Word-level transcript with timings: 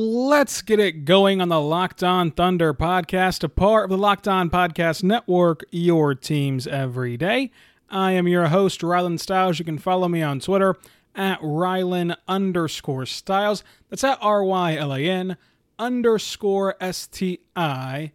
Let's 0.00 0.62
get 0.62 0.78
it 0.78 1.04
going 1.04 1.40
on 1.40 1.48
the 1.48 1.60
Locked 1.60 2.04
On 2.04 2.30
Thunder 2.30 2.72
podcast, 2.72 3.42
a 3.42 3.48
part 3.48 3.86
of 3.86 3.90
the 3.90 3.98
Locked 3.98 4.28
On 4.28 4.48
Podcast 4.48 5.02
Network, 5.02 5.64
your 5.72 6.14
teams 6.14 6.68
every 6.68 7.16
day. 7.16 7.50
I 7.90 8.12
am 8.12 8.28
your 8.28 8.46
host, 8.46 8.82
Rylan 8.82 9.18
Stiles. 9.18 9.58
You 9.58 9.64
can 9.64 9.76
follow 9.76 10.06
me 10.06 10.22
on 10.22 10.38
Twitter 10.38 10.76
at 11.16 11.40
Rylan 11.40 12.14
underscore 12.28 13.06
Stiles. 13.06 13.64
That's 13.90 14.04
at 14.04 14.18
R 14.22 14.44
Y 14.44 14.76
L 14.76 14.94
A 14.94 15.00
N 15.00 15.36
underscore 15.80 16.76
S 16.80 17.08
T 17.08 17.40
I 17.56 18.12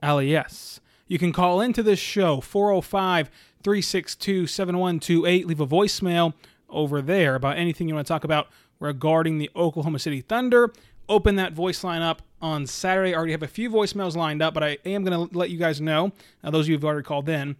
L 0.00 0.22
E 0.22 0.34
S. 0.34 0.80
You 1.08 1.18
can 1.18 1.34
call 1.34 1.60
into 1.60 1.82
this 1.82 1.98
show, 1.98 2.40
405 2.40 3.28
362 3.62 4.46
7128. 4.46 5.46
Leave 5.46 5.60
a 5.60 5.66
voicemail 5.66 6.32
over 6.70 7.02
there 7.02 7.34
about 7.34 7.58
anything 7.58 7.86
you 7.86 7.94
want 7.94 8.06
to 8.06 8.10
talk 8.10 8.24
about 8.24 8.48
regarding 8.80 9.38
the 9.38 9.50
Oklahoma 9.54 9.98
City 9.98 10.20
Thunder 10.20 10.72
open 11.08 11.36
that 11.36 11.52
voice 11.52 11.82
line 11.82 12.02
up 12.02 12.22
on 12.40 12.66
Saturday. 12.66 13.14
I 13.14 13.16
already 13.16 13.32
have 13.32 13.42
a 13.42 13.48
few 13.48 13.70
voicemails 13.70 14.16
lined 14.16 14.42
up, 14.42 14.54
but 14.54 14.62
I 14.62 14.78
am 14.84 15.04
going 15.04 15.28
to 15.28 15.36
let 15.36 15.50
you 15.50 15.58
guys 15.58 15.80
know, 15.80 16.12
uh, 16.44 16.50
those 16.50 16.66
of 16.66 16.68
you 16.68 16.76
who've 16.76 16.84
already 16.84 17.04
called 17.04 17.28
in, 17.28 17.56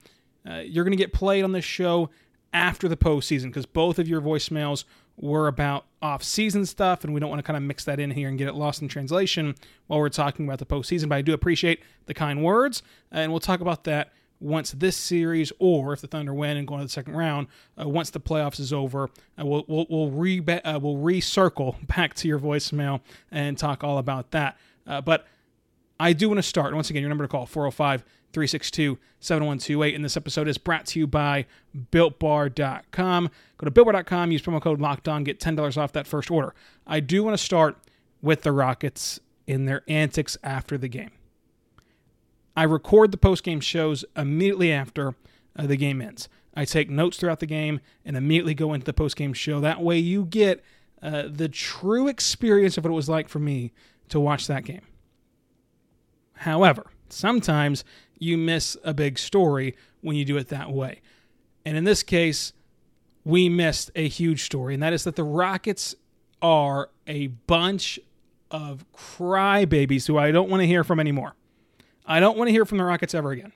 uh, 0.48 0.60
you're 0.64 0.84
going 0.84 0.96
to 0.96 1.02
get 1.02 1.12
played 1.12 1.44
on 1.44 1.52
this 1.52 1.64
show 1.64 2.10
after 2.52 2.88
the 2.88 2.96
postseason 2.96 3.46
because 3.46 3.66
both 3.66 3.98
of 3.98 4.08
your 4.08 4.20
voicemails 4.20 4.84
were 5.16 5.48
about 5.48 5.84
off-season 6.00 6.64
stuff, 6.64 7.02
and 7.02 7.12
we 7.12 7.18
don't 7.20 7.28
want 7.28 7.40
to 7.40 7.42
kind 7.42 7.56
of 7.56 7.62
mix 7.62 7.84
that 7.84 7.98
in 7.98 8.12
here 8.12 8.28
and 8.28 8.38
get 8.38 8.46
it 8.46 8.54
lost 8.54 8.80
in 8.80 8.88
translation 8.88 9.54
while 9.88 9.98
we're 9.98 10.08
talking 10.08 10.46
about 10.46 10.60
the 10.60 10.66
postseason. 10.66 11.08
But 11.08 11.16
I 11.16 11.22
do 11.22 11.34
appreciate 11.34 11.82
the 12.06 12.14
kind 12.14 12.44
words, 12.44 12.82
and 13.10 13.32
we'll 13.32 13.40
talk 13.40 13.60
about 13.60 13.84
that 13.84 14.12
once 14.40 14.72
this 14.72 14.96
series, 14.96 15.52
or 15.58 15.92
if 15.92 16.00
the 16.00 16.06
Thunder 16.06 16.32
win 16.32 16.56
and 16.56 16.66
go 16.66 16.74
into 16.74 16.86
the 16.86 16.90
second 16.90 17.16
round, 17.16 17.48
uh, 17.80 17.88
once 17.88 18.10
the 18.10 18.20
playoffs 18.20 18.60
is 18.60 18.72
over, 18.72 19.10
uh, 19.38 19.44
we'll 19.44 19.64
we'll 19.66 19.86
we'll, 19.88 20.10
re- 20.10 20.40
uh, 20.40 20.78
we'll 20.78 20.96
recircle 20.96 21.76
back 21.96 22.14
to 22.14 22.28
your 22.28 22.38
voicemail 22.38 23.00
and 23.30 23.58
talk 23.58 23.82
all 23.82 23.98
about 23.98 24.30
that. 24.30 24.56
Uh, 24.86 25.00
but 25.00 25.26
I 26.00 26.12
do 26.12 26.28
want 26.28 26.38
to 26.38 26.42
start. 26.42 26.74
Once 26.74 26.90
again, 26.90 27.02
your 27.02 27.08
number 27.08 27.24
to 27.24 27.28
call 27.28 27.46
405 27.46 28.02
362 28.32 28.98
7128. 29.20 29.94
And 29.94 30.04
this 30.04 30.16
episode 30.16 30.48
is 30.48 30.58
brought 30.58 30.86
to 30.86 30.98
you 30.98 31.06
by 31.06 31.46
BuiltBar.com. 31.92 33.30
Go 33.58 33.64
to 33.64 33.70
BuiltBar.com, 33.70 34.30
use 34.30 34.42
promo 34.42 34.60
code 34.60 34.80
Locked 34.80 35.08
On, 35.08 35.24
get 35.24 35.40
$10 35.40 35.76
off 35.76 35.92
that 35.92 36.06
first 36.06 36.30
order. 36.30 36.54
I 36.86 37.00
do 37.00 37.24
want 37.24 37.36
to 37.36 37.42
start 37.42 37.78
with 38.22 38.42
the 38.42 38.52
Rockets 38.52 39.18
in 39.46 39.64
their 39.64 39.82
antics 39.88 40.36
after 40.44 40.78
the 40.78 40.88
game. 40.88 41.10
I 42.58 42.64
record 42.64 43.12
the 43.12 43.18
post 43.18 43.44
game 43.44 43.60
shows 43.60 44.04
immediately 44.16 44.72
after 44.72 45.14
uh, 45.54 45.68
the 45.68 45.76
game 45.76 46.02
ends. 46.02 46.28
I 46.54 46.64
take 46.64 46.90
notes 46.90 47.16
throughout 47.16 47.38
the 47.38 47.46
game 47.46 47.78
and 48.04 48.16
immediately 48.16 48.52
go 48.52 48.72
into 48.72 48.84
the 48.84 48.92
post 48.92 49.14
game 49.14 49.32
show. 49.32 49.60
That 49.60 49.80
way, 49.80 49.98
you 49.98 50.24
get 50.24 50.64
uh, 51.00 51.28
the 51.30 51.48
true 51.48 52.08
experience 52.08 52.76
of 52.76 52.82
what 52.82 52.90
it 52.90 52.94
was 52.94 53.08
like 53.08 53.28
for 53.28 53.38
me 53.38 53.72
to 54.08 54.18
watch 54.18 54.48
that 54.48 54.64
game. 54.64 54.80
However, 56.32 56.90
sometimes 57.08 57.84
you 58.18 58.36
miss 58.36 58.76
a 58.82 58.92
big 58.92 59.20
story 59.20 59.76
when 60.00 60.16
you 60.16 60.24
do 60.24 60.36
it 60.36 60.48
that 60.48 60.72
way. 60.72 61.00
And 61.64 61.76
in 61.76 61.84
this 61.84 62.02
case, 62.02 62.54
we 63.24 63.48
missed 63.48 63.92
a 63.94 64.08
huge 64.08 64.42
story, 64.42 64.74
and 64.74 64.82
that 64.82 64.92
is 64.92 65.04
that 65.04 65.14
the 65.14 65.22
Rockets 65.22 65.94
are 66.42 66.90
a 67.06 67.28
bunch 67.28 68.00
of 68.50 68.84
crybabies 68.92 70.08
who 70.08 70.18
I 70.18 70.32
don't 70.32 70.50
want 70.50 70.62
to 70.62 70.66
hear 70.66 70.82
from 70.82 70.98
anymore. 70.98 71.36
I 72.08 72.18
don't 72.18 72.36
want 72.36 72.48
to 72.48 72.52
hear 72.52 72.64
from 72.64 72.78
the 72.78 72.84
Rockets 72.84 73.14
ever 73.14 73.30
again. 73.30 73.52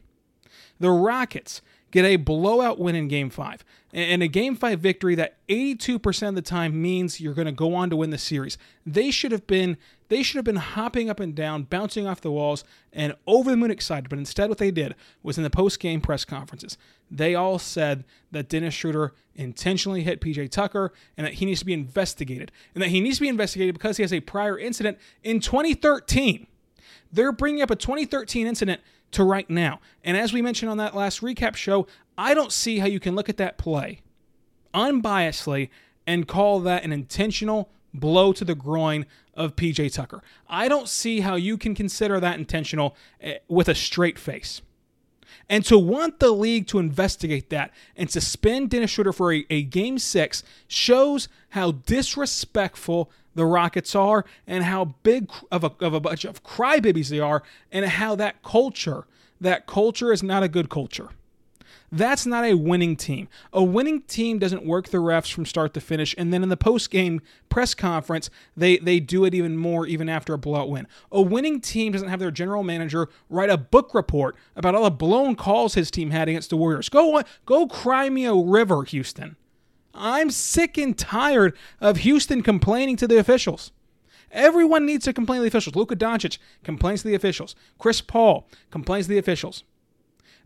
The 0.79 0.91
Rockets 0.91 1.63
get 1.91 2.05
a 2.05 2.17
blowout 2.17 2.79
win 2.79 2.95
in 2.95 3.09
game 3.09 3.31
five. 3.31 3.65
And 3.93 4.23
a 4.23 4.29
game 4.29 4.57
five 4.57 4.81
victory 4.81 5.15
that 5.17 5.37
82% 5.49 6.29
of 6.29 6.35
the 6.35 6.43
time 6.43 6.81
means 6.81 7.21
you're 7.21 7.35
going 7.35 7.47
to 7.47 7.53
go 7.53 7.75
on 7.75 7.91
to 7.91 7.97
win 7.97 8.11
the 8.11 8.19
series. 8.19 8.57
They 8.87 9.11
should 9.11 9.33
have 9.33 9.47
been 9.47 9.77
they 10.09 10.23
should 10.23 10.37
have 10.37 10.45
been 10.45 10.57
hopping 10.57 11.09
up 11.09 11.21
and 11.21 11.35
down, 11.35 11.63
bouncing 11.63 12.07
off 12.07 12.21
the 12.21 12.31
walls, 12.31 12.65
and 12.93 13.15
over 13.27 13.51
the 13.51 13.57
moon 13.57 13.71
excited. 13.71 14.11
But 14.11 14.19
instead, 14.19 14.51
what 14.51 14.59
they 14.59 14.71
did 14.71 14.95
was 15.23 15.39
in 15.39 15.43
the 15.43 15.49
post-game 15.49 16.03
press 16.03 16.27
conferences, 16.27 16.77
they 17.11 17.34
all 17.34 17.59
said 17.59 18.05
that 18.31 18.51
Dennis 18.51 18.75
Schroder 18.75 19.15
intentionally 19.34 20.03
hit 20.03 20.21
PJ 20.21 20.51
Tucker 20.51 20.93
and 21.17 21.27
that 21.27 21.34
he 21.34 21.47
needs 21.47 21.61
to 21.61 21.67
be 21.67 21.73
investigated. 21.73 22.53
And 22.75 22.83
that 22.83 22.91
he 22.91 23.01
needs 23.01 23.17
to 23.17 23.23
be 23.23 23.29
investigated 23.29 23.75
because 23.75 23.97
he 23.97 24.03
has 24.03 24.13
a 24.13 24.21
prior 24.21 24.59
incident 24.59 24.99
in 25.23 25.41
2013 25.41 26.47
they're 27.12 27.33
bringing 27.33 27.62
up 27.62 27.71
a 27.71 27.77
2013 27.77 28.47
incident 28.47 28.81
to 29.12 29.25
right 29.25 29.49
now. 29.49 29.81
And 30.03 30.16
as 30.16 30.33
we 30.33 30.42
mentioned 30.42 30.71
on 30.71 30.78
that 30.78 30.95
last 30.95 31.21
recap 31.21 31.54
show, 31.54 31.86
I 32.16 32.34
don't 32.34 32.53
see 32.53 32.78
how 32.78 32.86
you 32.86 33.01
can 33.01 33.15
look 33.15 33.28
at 33.28 33.36
that 33.36 33.59
play 33.59 34.01
unbiasedly 34.75 35.69
and 36.07 36.27
call 36.27 36.60
that 36.60 36.84
an 36.84 36.92
intentional 36.92 37.71
blow 37.95 38.33
to 38.33 38.45
the 38.45 38.54
groin 38.54 39.07
of 39.34 39.57
PJ 39.57 39.92
Tucker. 39.92 40.22
I 40.48 40.69
don't 40.69 40.89
see 40.89 41.21
how 41.21 41.36
you 41.36 41.57
can 41.57 41.75
consider 41.75 42.21
that 42.21 42.39
intentional 42.39 42.97
eh, 43.21 43.39
with 43.48 43.69
a 43.69 43.75
straight 43.75 44.19
face. 44.19 44.63
And 45.48 45.65
to 45.66 45.78
want 45.78 46.21
the 46.21 46.31
league 46.31 46.66
to 46.69 46.78
investigate 46.78 47.51
that 47.51 47.72
and 47.97 48.10
suspend 48.10 48.71
Dennis 48.71 48.91
Schroder 48.91 49.13
for 49.13 49.33
a, 49.33 49.47
a 49.51 49.63
game 49.63 49.98
six 49.98 50.42
shows 50.69 51.28
how 51.51 51.72
disrespectful 51.72 53.10
the 53.34 53.47
Rockets 53.47 53.95
are 53.95 54.25
and 54.47 54.65
how 54.65 54.95
big 55.03 55.31
of 55.51 55.65
a, 55.65 55.73
of 55.81 55.95
a 55.95 56.01
bunch 56.01 56.25
of 56.25 56.43
crybabies 56.43 57.09
they 57.09 57.21
are 57.21 57.43
and 57.71 57.84
how 57.84 58.15
that 58.17 58.43
culture, 58.43 59.07
that 59.41 59.67
culture 59.67 60.13
is 60.13 60.23
not 60.23 60.43
a 60.43 60.49
good 60.49 60.69
culture. 60.69 61.11
That's 61.95 62.25
not 62.25 62.47
a 62.47 62.55
winning 62.55 62.97
team. 62.97 63.29
A 63.53 63.63
winning 63.63 64.01
team 64.03 64.39
doesn't 64.39 64.65
work 64.65 64.89
the 64.89 64.97
refs 64.97 65.31
from 65.31 65.45
start 65.45 65.75
to 65.75 65.81
finish, 65.81 66.15
and 66.17 66.33
then 66.33 66.43
in 66.43 66.49
the 66.49 66.57
post 66.57 66.91
game 66.91 67.21
press 67.51 67.75
conference, 67.75 68.31
they, 68.57 68.79
they 68.79 68.99
do 68.99 69.27
it 69.27 69.34
even 69.34 69.59
more 69.59 69.87
even 69.87 70.09
after 70.09 70.33
a 70.33 70.39
blowout 70.39 70.71
win. 70.71 70.87
A 71.11 71.21
winning 71.21 71.61
team 71.61 71.93
doesn't 71.93 72.09
have 72.09 72.19
their 72.19 72.31
general 72.31 72.63
manager 72.63 73.11
write 73.29 73.51
a 73.51 73.59
book 73.59 73.93
report 73.93 74.37
about 74.57 74.75
all 74.75 74.84
the 74.84 74.91
blown 74.91 75.37
calls 75.37 75.75
his 75.75 75.91
team 75.91 76.13
had 76.13 76.31
against 76.31 76.49
the 76.49 76.57
Warriors. 76.57 76.89
Go, 76.89 77.21
go 77.45 77.67
cry 77.67 78.09
me 78.09 78.25
a 78.25 78.34
river, 78.34 78.84
Houston. 78.84 79.37
I'm 79.94 80.30
sick 80.30 80.78
and 80.78 80.97
tired 80.97 81.56
of 81.80 81.98
Houston 81.98 82.42
complaining 82.42 82.97
to 82.97 83.06
the 83.06 83.18
officials. 83.18 83.72
Everyone 84.30 84.86
needs 84.86 85.04
to 85.04 85.12
complain 85.12 85.39
to 85.39 85.42
the 85.42 85.48
officials. 85.48 85.77
Luka 85.77 85.94
Doncic 85.94 86.39
complains 86.65 87.03
to 87.03 87.09
the 87.09 87.15
officials. 87.15 87.54
Chris 87.78 88.00
Paul 88.00 88.48
complains 88.71 89.06
to 89.06 89.10
the 89.10 89.18
officials. 89.18 89.65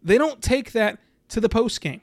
They 0.02 0.18
don't 0.18 0.42
take 0.42 0.72
that 0.72 0.98
to 1.28 1.40
the 1.40 1.48
post 1.48 1.80
game. 1.80 2.00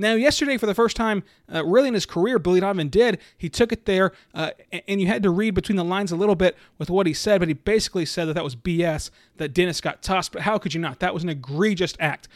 Now, 0.00 0.14
yesterday, 0.14 0.56
for 0.56 0.66
the 0.66 0.74
first 0.74 0.96
time, 0.96 1.24
uh, 1.52 1.64
really 1.64 1.88
in 1.88 1.94
his 1.94 2.06
career, 2.06 2.38
Billy 2.38 2.60
Donovan 2.60 2.88
did. 2.88 3.18
He 3.36 3.48
took 3.48 3.72
it 3.72 3.84
there, 3.84 4.12
uh, 4.32 4.52
and 4.86 5.00
you 5.00 5.08
had 5.08 5.24
to 5.24 5.30
read 5.30 5.54
between 5.54 5.74
the 5.74 5.84
lines 5.84 6.12
a 6.12 6.16
little 6.16 6.36
bit 6.36 6.56
with 6.78 6.88
what 6.88 7.08
he 7.08 7.12
said, 7.12 7.40
but 7.40 7.48
he 7.48 7.54
basically 7.54 8.06
said 8.06 8.26
that 8.26 8.34
that 8.34 8.44
was 8.44 8.54
BS, 8.54 9.10
that 9.38 9.52
Dennis 9.52 9.80
got 9.80 10.00
tossed. 10.00 10.30
But 10.32 10.42
how 10.42 10.56
could 10.56 10.72
you 10.72 10.80
not? 10.80 11.00
That 11.00 11.14
was 11.14 11.24
an 11.24 11.28
egregious 11.28 11.94
act. 11.98 12.28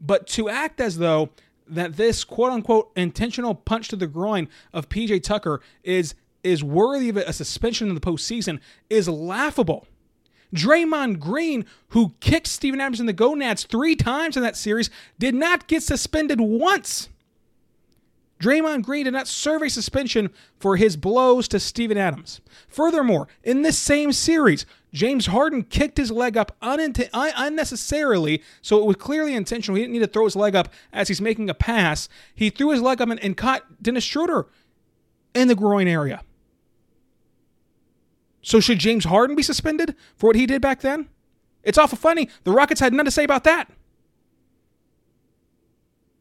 But 0.00 0.26
to 0.28 0.48
act 0.48 0.80
as 0.80 0.96
though 0.96 1.28
that 1.74 1.96
this 1.96 2.24
quote 2.24 2.52
unquote 2.52 2.90
intentional 2.96 3.54
punch 3.54 3.88
to 3.88 3.96
the 3.96 4.06
groin 4.06 4.48
of 4.72 4.88
PJ 4.88 5.22
Tucker 5.22 5.60
is 5.82 6.14
is 6.42 6.64
worthy 6.64 7.10
of 7.10 7.16
a 7.18 7.32
suspension 7.32 7.88
in 7.88 7.94
the 7.94 8.00
postseason 8.00 8.60
is 8.88 9.08
laughable. 9.08 9.86
Draymond 10.54 11.20
Green, 11.20 11.66
who 11.88 12.14
kicked 12.20 12.46
Steven 12.46 12.80
Adams 12.80 12.98
in 12.98 13.06
the 13.06 13.12
gonads 13.12 13.64
three 13.64 13.94
times 13.94 14.36
in 14.36 14.42
that 14.42 14.56
series, 14.56 14.88
did 15.18 15.34
not 15.34 15.68
get 15.68 15.82
suspended 15.82 16.40
once. 16.40 17.09
Draymond 18.40 18.84
Green 18.84 19.04
did 19.04 19.12
not 19.12 19.28
serve 19.28 19.60
a 19.60 19.68
suspension 19.68 20.30
for 20.58 20.76
his 20.76 20.96
blows 20.96 21.46
to 21.48 21.60
Steven 21.60 21.98
Adams. 21.98 22.40
Furthermore, 22.68 23.28
in 23.44 23.60
this 23.60 23.78
same 23.78 24.12
series, 24.12 24.64
James 24.94 25.26
Harden 25.26 25.62
kicked 25.62 25.98
his 25.98 26.10
leg 26.10 26.38
up 26.38 26.56
unint- 26.62 27.10
unnecessarily, 27.12 28.42
so 28.62 28.78
it 28.78 28.86
was 28.86 28.96
clearly 28.96 29.34
intentional. 29.34 29.76
He 29.76 29.82
didn't 29.82 29.92
need 29.92 29.98
to 30.00 30.06
throw 30.06 30.24
his 30.24 30.36
leg 30.36 30.56
up 30.56 30.72
as 30.90 31.08
he's 31.08 31.20
making 31.20 31.50
a 31.50 31.54
pass. 31.54 32.08
He 32.34 32.48
threw 32.48 32.70
his 32.70 32.80
leg 32.80 33.02
up 33.02 33.10
and, 33.10 33.22
and 33.22 33.36
caught 33.36 33.82
Dennis 33.82 34.04
Schroder 34.04 34.46
in 35.34 35.48
the 35.48 35.54
groin 35.54 35.86
area. 35.86 36.22
So 38.40 38.58
should 38.58 38.78
James 38.78 39.04
Harden 39.04 39.36
be 39.36 39.42
suspended 39.42 39.94
for 40.16 40.28
what 40.28 40.36
he 40.36 40.46
did 40.46 40.62
back 40.62 40.80
then? 40.80 41.08
It's 41.62 41.76
awful 41.76 41.98
funny. 41.98 42.30
The 42.44 42.52
Rockets 42.52 42.80
had 42.80 42.94
nothing 42.94 43.04
to 43.04 43.10
say 43.10 43.24
about 43.24 43.44
that. 43.44 43.70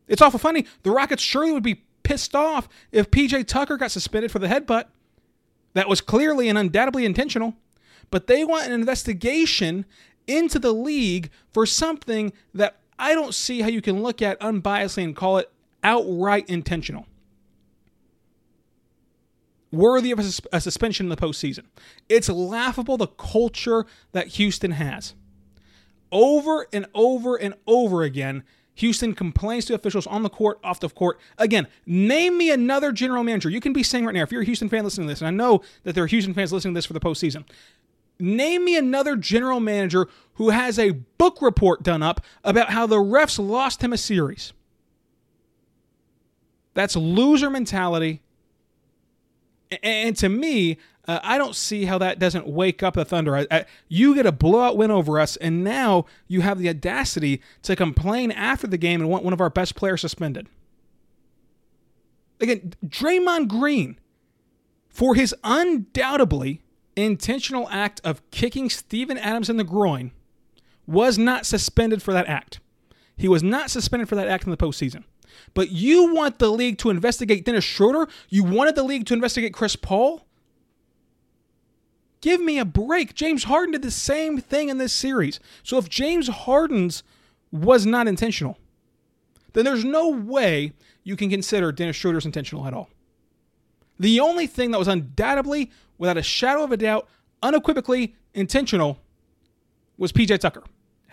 It's 0.09 0.21
awful 0.21 0.39
funny. 0.39 0.65
The 0.83 0.91
Rockets 0.91 1.23
surely 1.23 1.53
would 1.53 1.63
be 1.63 1.85
pissed 2.09 2.35
off 2.35 2.67
if 2.91 3.11
PJ 3.11 3.45
Tucker 3.45 3.77
got 3.77 3.91
suspended 3.91 4.31
for 4.31 4.39
the 4.39 4.47
headbutt. 4.47 4.85
That 5.75 5.87
was 5.87 6.01
clearly 6.01 6.49
and 6.49 6.57
undoubtedly 6.57 7.05
intentional. 7.05 7.53
But 8.09 8.25
they 8.25 8.43
want 8.43 8.65
an 8.65 8.71
investigation 8.71 9.85
into 10.25 10.57
the 10.57 10.73
league 10.73 11.29
for 11.51 11.67
something 11.67 12.33
that 12.55 12.77
I 12.97 13.13
don't 13.13 13.35
see 13.35 13.61
how 13.61 13.67
you 13.67 13.81
can 13.81 14.01
look 14.01 14.23
at 14.23 14.39
unbiasedly 14.39 15.03
and 15.03 15.15
call 15.15 15.37
it 15.37 15.51
outright 15.83 16.49
intentional 16.49 17.05
worthy 19.71 20.09
of 20.09 20.17
a, 20.17 20.23
sus- 20.23 20.41
a 20.51 20.59
suspension 20.59 21.05
in 21.05 21.09
the 21.11 21.15
postseason. 21.15 21.65
It's 22.09 22.27
laughable 22.27 22.97
the 22.97 23.05
culture 23.05 23.85
that 24.13 24.29
Houston 24.29 24.71
has. 24.71 25.13
Over 26.11 26.65
and 26.73 26.87
over 26.95 27.35
and 27.35 27.53
over 27.67 28.01
again, 28.01 28.43
Houston 28.79 29.13
complains 29.13 29.65
to 29.65 29.73
officials 29.73 30.07
on 30.07 30.23
the 30.23 30.29
court, 30.29 30.57
off 30.63 30.79
the 30.79 30.87
court. 30.87 31.19
Again, 31.37 31.67
name 31.85 32.37
me 32.37 32.49
another 32.49 32.93
general 32.93 33.23
manager. 33.23 33.49
You 33.49 33.59
can 33.59 33.73
be 33.73 33.83
saying 33.83 34.05
right 34.05 34.15
now, 34.15 34.23
if 34.23 34.31
you're 34.31 34.41
a 34.41 34.45
Houston 34.45 34.69
fan 34.69 34.85
listening 34.85 35.07
to 35.07 35.11
this, 35.11 35.19
and 35.19 35.27
I 35.27 35.31
know 35.31 35.61
that 35.83 35.95
there 35.95 36.03
are 36.05 36.07
Houston 36.07 36.33
fans 36.33 36.53
listening 36.53 36.73
to 36.73 36.77
this 36.77 36.85
for 36.85 36.93
the 36.93 36.99
postseason, 37.01 37.43
name 38.19 38.63
me 38.63 38.77
another 38.77 39.17
general 39.17 39.59
manager 39.59 40.07
who 40.35 40.51
has 40.51 40.79
a 40.79 40.91
book 40.91 41.41
report 41.41 41.83
done 41.83 42.01
up 42.01 42.21
about 42.41 42.69
how 42.69 42.87
the 42.87 42.95
refs 42.95 43.37
lost 43.37 43.83
him 43.83 43.91
a 43.91 43.97
series. 43.97 44.53
That's 46.73 46.95
loser 46.95 47.49
mentality 47.49 48.21
and 49.83 50.15
to 50.17 50.29
me, 50.29 50.77
uh, 51.07 51.19
I 51.23 51.37
don't 51.37 51.55
see 51.55 51.85
how 51.85 51.97
that 51.97 52.19
doesn't 52.19 52.47
wake 52.47 52.83
up 52.83 52.93
the 52.93 53.05
Thunder. 53.05 53.35
I, 53.35 53.47
I, 53.49 53.65
you 53.87 54.15
get 54.15 54.25
a 54.25 54.31
blowout 54.31 54.77
win 54.77 54.91
over 54.91 55.19
us, 55.19 55.37
and 55.37 55.63
now 55.63 56.05
you 56.27 56.41
have 56.41 56.59
the 56.59 56.69
audacity 56.69 57.41
to 57.63 57.75
complain 57.75 58.31
after 58.31 58.67
the 58.67 58.77
game 58.77 59.01
and 59.01 59.09
want 59.09 59.23
one 59.23 59.33
of 59.33 59.41
our 59.41 59.49
best 59.49 59.75
players 59.75 60.01
suspended. 60.01 60.47
Again, 62.39 62.73
Draymond 62.85 63.47
Green, 63.47 63.99
for 64.87 65.15
his 65.15 65.35
undoubtedly 65.43 66.61
intentional 66.95 67.67
act 67.69 68.01
of 68.03 68.21
kicking 68.31 68.69
Steven 68.69 69.17
Adams 69.17 69.49
in 69.49 69.57
the 69.57 69.63
groin, 69.63 70.11
was 70.85 71.17
not 71.17 71.45
suspended 71.45 72.01
for 72.01 72.13
that 72.13 72.27
act. 72.27 72.59
He 73.15 73.27
was 73.27 73.43
not 73.43 73.69
suspended 73.69 74.07
for 74.07 74.15
that 74.15 74.27
act 74.27 74.45
in 74.45 74.51
the 74.51 74.57
postseason. 74.57 75.03
But 75.53 75.71
you 75.71 76.13
want 76.13 76.39
the 76.39 76.49
league 76.49 76.77
to 76.79 76.89
investigate 76.89 77.45
Dennis 77.45 77.63
Schroder? 77.63 78.07
You 78.29 78.43
wanted 78.43 78.75
the 78.75 78.83
league 78.83 79.05
to 79.07 79.13
investigate 79.13 79.53
Chris 79.53 79.75
Paul? 79.75 80.25
Give 82.21 82.41
me 82.41 82.59
a 82.59 82.65
break. 82.65 83.15
James 83.15 83.45
Harden 83.45 83.71
did 83.71 83.81
the 83.81 83.91
same 83.91 84.39
thing 84.39 84.69
in 84.69 84.77
this 84.77 84.93
series. 84.93 85.39
So 85.63 85.77
if 85.77 85.87
James 85.89 86.27
Harden's 86.27 87.03
was 87.51 87.85
not 87.85 88.07
intentional, 88.07 88.57
then 89.53 89.65
there's 89.65 89.85
no 89.85 90.09
way 90.09 90.73
you 91.03 91.15
can 91.15 91.29
consider 91.29 91.71
Dennis 91.71 91.95
Schroder's 91.95 92.25
intentional 92.25 92.67
at 92.67 92.73
all. 92.73 92.89
The 93.99 94.19
only 94.19 94.47
thing 94.47 94.71
that 94.71 94.77
was 94.77 94.87
undoubtedly, 94.87 95.71
without 95.97 96.17
a 96.17 96.23
shadow 96.23 96.63
of 96.63 96.71
a 96.71 96.77
doubt, 96.77 97.07
unequivocally 97.41 98.15
intentional 98.33 98.99
was 99.97 100.11
PJ 100.11 100.39
Tucker 100.39 100.63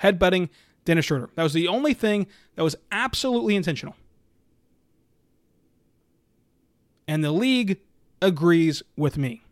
headbutting 0.01 0.49
Dennis 0.85 1.07
Schroder. 1.07 1.31
That 1.35 1.43
was 1.43 1.53
the 1.53 1.69
only 1.69 1.95
thing 1.95 2.27
that 2.55 2.62
was 2.62 2.77
absolutely 2.93 3.57
intentional. 3.57 3.97
And 7.08 7.23
the 7.23 7.32
league 7.32 7.81
agrees 8.20 8.82
with 8.97 9.17
me. 9.17 9.43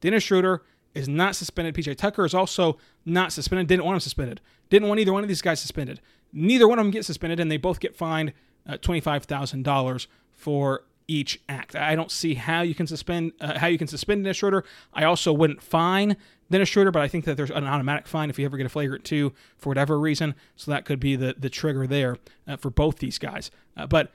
Dennis 0.00 0.22
Schroder 0.22 0.62
is 0.94 1.08
not 1.08 1.36
suspended. 1.36 1.74
PJ 1.74 1.96
Tucker 1.96 2.24
is 2.24 2.34
also 2.34 2.78
not 3.04 3.32
suspended. 3.32 3.66
Didn't 3.66 3.84
want 3.84 3.96
him 3.96 4.00
suspended. 4.00 4.40
Didn't 4.70 4.88
want 4.88 5.00
either 5.00 5.12
one 5.12 5.22
of 5.22 5.28
these 5.28 5.42
guys 5.42 5.60
suspended. 5.60 6.00
Neither 6.32 6.68
one 6.68 6.78
of 6.78 6.84
them 6.84 6.90
get 6.90 7.04
suspended, 7.04 7.40
and 7.40 7.50
they 7.50 7.56
both 7.56 7.80
get 7.80 7.96
fined 7.96 8.32
uh, 8.66 8.76
twenty-five 8.76 9.24
thousand 9.24 9.62
dollars 9.64 10.08
for 10.32 10.84
each 11.06 11.40
act. 11.48 11.74
I 11.74 11.96
don't 11.96 12.10
see 12.10 12.34
how 12.34 12.60
you 12.60 12.74
can 12.74 12.86
suspend 12.86 13.32
uh, 13.40 13.58
how 13.58 13.66
you 13.66 13.78
can 13.78 13.88
suspend 13.88 14.24
Dennis 14.24 14.36
Schroder. 14.36 14.64
I 14.92 15.04
also 15.04 15.32
wouldn't 15.32 15.62
fine 15.62 16.16
Dennis 16.50 16.68
Schroder, 16.68 16.90
but 16.90 17.02
I 17.02 17.08
think 17.08 17.24
that 17.24 17.36
there's 17.36 17.50
an 17.50 17.64
automatic 17.64 18.06
fine 18.06 18.28
if 18.28 18.38
you 18.38 18.44
ever 18.44 18.56
get 18.56 18.66
a 18.66 18.70
flagrant 18.70 19.04
two 19.04 19.32
for 19.56 19.70
whatever 19.70 19.98
reason. 19.98 20.34
So 20.56 20.70
that 20.70 20.84
could 20.84 21.00
be 21.00 21.16
the 21.16 21.34
the 21.38 21.50
trigger 21.50 21.86
there 21.86 22.18
uh, 22.46 22.56
for 22.56 22.70
both 22.70 22.98
these 22.98 23.18
guys. 23.18 23.50
Uh, 23.76 23.86
but 23.86 24.12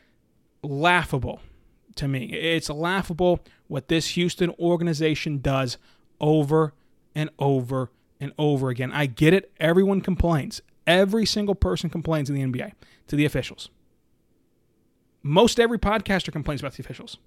laughable 0.62 1.42
to 1.96 2.08
me. 2.08 2.26
It's 2.26 2.70
laughable 2.70 3.40
what 3.68 3.88
this 3.88 4.10
Houston 4.10 4.52
organization 4.60 5.40
does 5.40 5.78
over 6.20 6.74
and 7.16 7.30
over 7.40 7.92
and 8.20 8.34
over 8.38 8.70
again. 8.70 8.92
I 8.92 9.06
get 9.06 9.34
it. 9.34 9.52
Everyone 9.60 10.02
complains. 10.02 10.62
Every 10.86 11.26
single 11.26 11.56
person 11.56 11.90
complains 11.90 12.30
in 12.30 12.36
the 12.36 12.44
NBA 12.44 12.74
to 13.08 13.16
the 13.16 13.26
officials. 13.26 13.70
Most 15.22 15.60
every 15.60 15.80
podcaster 15.80 16.32
complains 16.32 16.62
about 16.62 16.74
the 16.74 16.84
officials. 16.84 17.18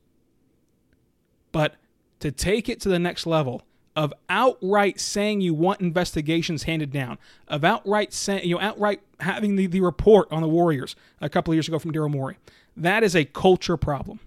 But 1.53 1.77
to 2.21 2.31
take 2.31 2.69
it 2.69 2.81
to 2.83 2.89
the 2.89 2.99
next 2.99 3.27
level 3.27 3.63
of 3.95 4.13
outright 4.29 5.01
saying 5.01 5.41
you 5.41 5.55
want 5.55 5.81
investigations 5.81 6.65
handed 6.65 6.93
down, 6.93 7.19
of 7.49 7.65
outright 7.65 8.13
saying, 8.13 8.47
you 8.47 8.55
know, 8.55 8.61
outright 8.61 9.01
having 9.21 9.57
the, 9.57 9.67
the 9.67 9.81
report 9.81 10.29
on 10.31 10.43
the 10.43 10.49
Warriors 10.49 10.95
a 11.21 11.31
couple 11.31 11.53
of 11.53 11.57
years 11.57 11.67
ago 11.67 11.79
from 11.79 11.93
Daryl 11.93 12.11
Morey, 12.11 12.37
that 12.77 13.03
is 13.03 13.17
a 13.17 13.25
culture 13.25 13.79
problem. 13.79 14.21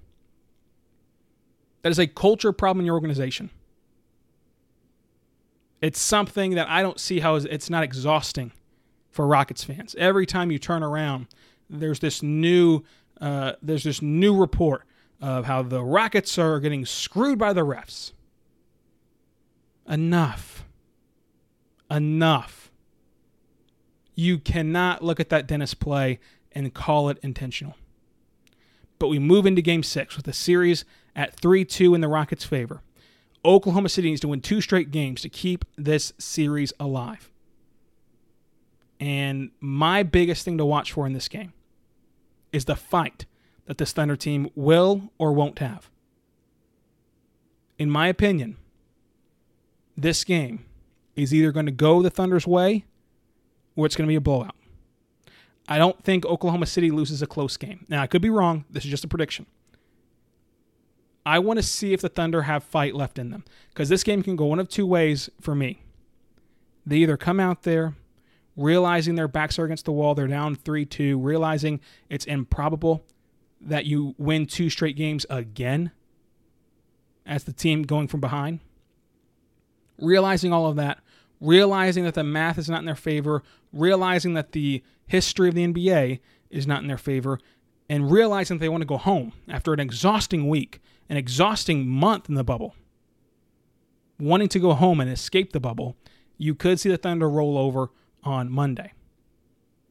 That 1.82 1.90
is 1.90 2.00
a 2.00 2.08
culture 2.08 2.52
problem 2.52 2.82
in 2.82 2.86
your 2.86 2.96
organization. 2.96 3.50
It's 5.82 6.00
something 6.00 6.56
that 6.56 6.68
I 6.68 6.82
don't 6.82 7.00
see 7.00 7.20
how 7.20 7.36
it's 7.36 7.70
not 7.70 7.84
exhausting 7.84 8.52
for 9.12 9.26
Rockets 9.26 9.64
fans. 9.64 9.96
Every 9.98 10.26
time 10.26 10.52
you 10.52 10.60
turn 10.60 10.84
around, 10.84 11.28
there's 11.70 12.00
this 12.00 12.22
new 12.22 12.84
uh, 13.22 13.54
there's 13.62 13.84
this 13.84 14.02
new 14.02 14.36
report 14.36 14.84
of 15.22 15.46
how 15.46 15.62
the 15.62 15.84
Rockets 15.84 16.38
are 16.38 16.60
getting 16.60 16.86
screwed 16.86 17.38
by 17.38 17.54
the 17.54 17.62
refs. 17.62 18.14
Enough. 19.88 20.66
Enough. 21.92 22.72
You 24.16 24.38
cannot 24.38 25.04
look 25.04 25.20
at 25.20 25.30
that 25.30 25.48
Dennis 25.48 25.74
play 25.74 26.20
and 26.52 26.74
call 26.74 27.10
it 27.10 27.18
intentional. 27.22 27.76
But 29.00 29.08
we 29.08 29.18
move 29.18 29.46
into 29.46 29.62
game 29.62 29.84
six 29.84 30.18
with 30.18 30.28
a 30.28 30.34
series 30.34 30.86
at 31.16 31.34
3 31.34 31.66
2 31.66 31.96
in 31.96 32.02
the 32.02 32.08
Rockets' 32.08 32.44
favor. 32.44 32.82
Oklahoma 33.44 33.90
City 33.90 34.10
needs 34.10 34.22
to 34.22 34.28
win 34.28 34.42
two 34.42 34.60
straight 34.60 34.92
games 34.92 35.22
to 35.22 35.30
keep 35.30 35.64
this 35.78 36.12
series 36.18 36.74
alive. 36.80 37.32
And 39.00 39.52
my 39.62 40.04
biggest 40.04 40.44
thing 40.44 40.58
to 40.58 40.66
watch 40.66 40.92
for 40.92 41.08
in 41.08 41.14
this 41.14 41.30
game 41.30 41.54
is 42.52 42.66
the 42.66 42.76
fight 42.76 43.26
that 43.66 43.78
this 43.78 43.94
Thunder 43.94 44.18
team 44.18 44.50
will 44.56 45.12
or 45.18 45.32
won't 45.32 45.60
have. 45.60 45.90
In 47.78 47.90
my 47.90 48.08
opinion, 48.10 48.58
this 49.96 50.26
game 50.26 50.66
is 51.16 51.34
either 51.34 51.54
going 51.54 51.66
to 51.66 51.72
go 51.72 52.02
the 52.02 52.10
Thunder's 52.10 52.46
way 52.46 52.86
or 53.76 53.86
it's 53.86 53.96
going 53.96 54.08
to 54.08 54.12
be 54.12 54.16
a 54.16 54.22
blowout. 54.22 54.56
I 55.70 55.78
don't 55.78 56.04
think 56.04 56.26
Oklahoma 56.26 56.66
City 56.66 56.92
loses 56.92 57.22
a 57.22 57.28
close 57.28 57.56
game. 57.56 57.86
Now, 57.88 58.02
I 58.02 58.08
could 58.08 58.22
be 58.22 58.30
wrong. 58.30 58.66
This 58.70 58.84
is 58.84 58.90
just 58.90 59.06
a 59.06 59.08
prediction. 59.08 59.46
I 61.26 61.40
want 61.40 61.58
to 61.58 61.64
see 61.64 61.94
if 61.94 62.02
the 62.02 62.10
Thunder 62.10 62.42
have 62.42 62.64
fight 62.64 62.96
left 62.96 63.20
in 63.20 63.30
them 63.30 63.46
because 63.70 63.88
this 63.88 64.04
game 64.04 64.24
can 64.24 64.36
go 64.36 64.46
one 64.46 64.60
of 64.60 64.68
two 64.68 64.88
ways 64.88 65.30
for 65.40 65.54
me. 65.54 65.84
They 66.86 66.98
either 66.98 67.18
come 67.18 67.40
out 67.40 67.64
there 67.64 67.94
realizing 68.60 69.16
their 69.16 69.28
backs 69.28 69.58
are 69.58 69.66
against 69.66 69.86
the 69.86 69.92
wall, 69.92 70.14
they're 70.14 70.28
down 70.28 70.56
3 70.56 70.86
2, 70.86 71.18
realizing 71.18 71.80
it's 72.10 72.26
improbable 72.26 73.04
that 73.62 73.86
you 73.86 74.16
win 74.18 74.46
two 74.46 74.70
straight 74.70 74.96
games 74.96 75.26
again 75.30 75.92
as 77.26 77.46
the 77.46 77.54
team 77.54 77.84
going 77.84 78.08
from 78.08 78.20
behind. 78.20 78.60
Realizing 79.98 80.54
all 80.54 80.68
of 80.68 80.76
that, 80.76 81.00
realizing 81.42 82.04
that 82.04 82.14
the 82.14 82.24
math 82.24 82.58
is 82.58 82.70
not 82.70 82.80
in 82.80 82.86
their 82.86 82.96
favor, 82.96 83.44
realizing 83.72 84.34
that 84.34 84.52
the 84.52 84.84
history 85.10 85.50
of 85.50 85.56
the 85.56 85.68
NBA 85.68 86.20
is 86.50 86.66
not 86.66 86.82
in 86.82 86.88
their 86.88 86.98
favor, 86.98 87.40
and 87.90 88.12
realizing 88.12 88.58
that 88.58 88.62
they 88.62 88.70
want 88.70 88.82
to 88.82 88.88
go 88.88 88.98
home 88.98 89.34
after 89.50 89.74
an 89.74 89.80
exhausting 89.80 90.48
week, 90.48 90.80
an 91.10 91.18
exhausting 91.18 91.88
month 91.88 92.30
in 92.30 92.36
the 92.36 92.44
bubble. 92.44 92.76
Wanting 94.20 94.50
to 94.50 94.60
go 94.60 94.74
home 94.74 95.00
and 95.00 95.10
escape 95.10 95.52
the 95.52 95.60
bubble, 95.60 95.96
you 96.38 96.54
could 96.54 96.80
see 96.80 96.90
the 96.90 96.98
Thunder 96.98 97.30
roll 97.30 97.58
over 97.58 97.90
on 98.24 98.52
Monday, 98.52 98.94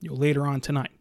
you 0.00 0.10
know, 0.10 0.16
later 0.16 0.46
on 0.46 0.60
tonight. 0.60 0.92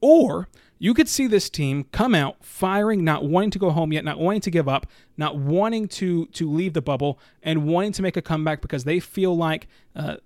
Or 0.00 0.48
you 0.78 0.92
could 0.92 1.08
see 1.08 1.26
this 1.26 1.48
team 1.48 1.84
come 1.92 2.14
out 2.14 2.44
firing, 2.44 3.04
not 3.04 3.24
wanting 3.24 3.50
to 3.52 3.58
go 3.58 3.70
home 3.70 3.92
yet, 3.92 4.04
not 4.04 4.18
wanting 4.18 4.42
to 4.42 4.50
give 4.50 4.68
up, 4.68 4.86
not 5.16 5.38
wanting 5.38 5.88
to 5.88 6.26
to 6.26 6.50
leave 6.50 6.74
the 6.74 6.82
bubble, 6.82 7.18
and 7.42 7.66
wanting 7.66 7.92
to 7.92 8.02
make 8.02 8.16
a 8.16 8.22
comeback 8.22 8.60
because 8.60 8.84
they 8.84 9.00
feel 9.00 9.34
like 9.34 9.66
uh, 9.96 10.16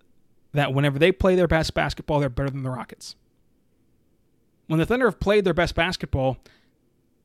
that 0.58 0.74
whenever 0.74 0.98
they 0.98 1.12
play 1.12 1.34
their 1.34 1.46
best 1.46 1.72
basketball, 1.72 2.20
they're 2.20 2.28
better 2.28 2.50
than 2.50 2.64
the 2.64 2.70
Rockets. 2.70 3.14
When 4.66 4.78
the 4.78 4.86
Thunder 4.86 5.06
have 5.06 5.20
played 5.20 5.44
their 5.44 5.54
best 5.54 5.74
basketball, 5.74 6.38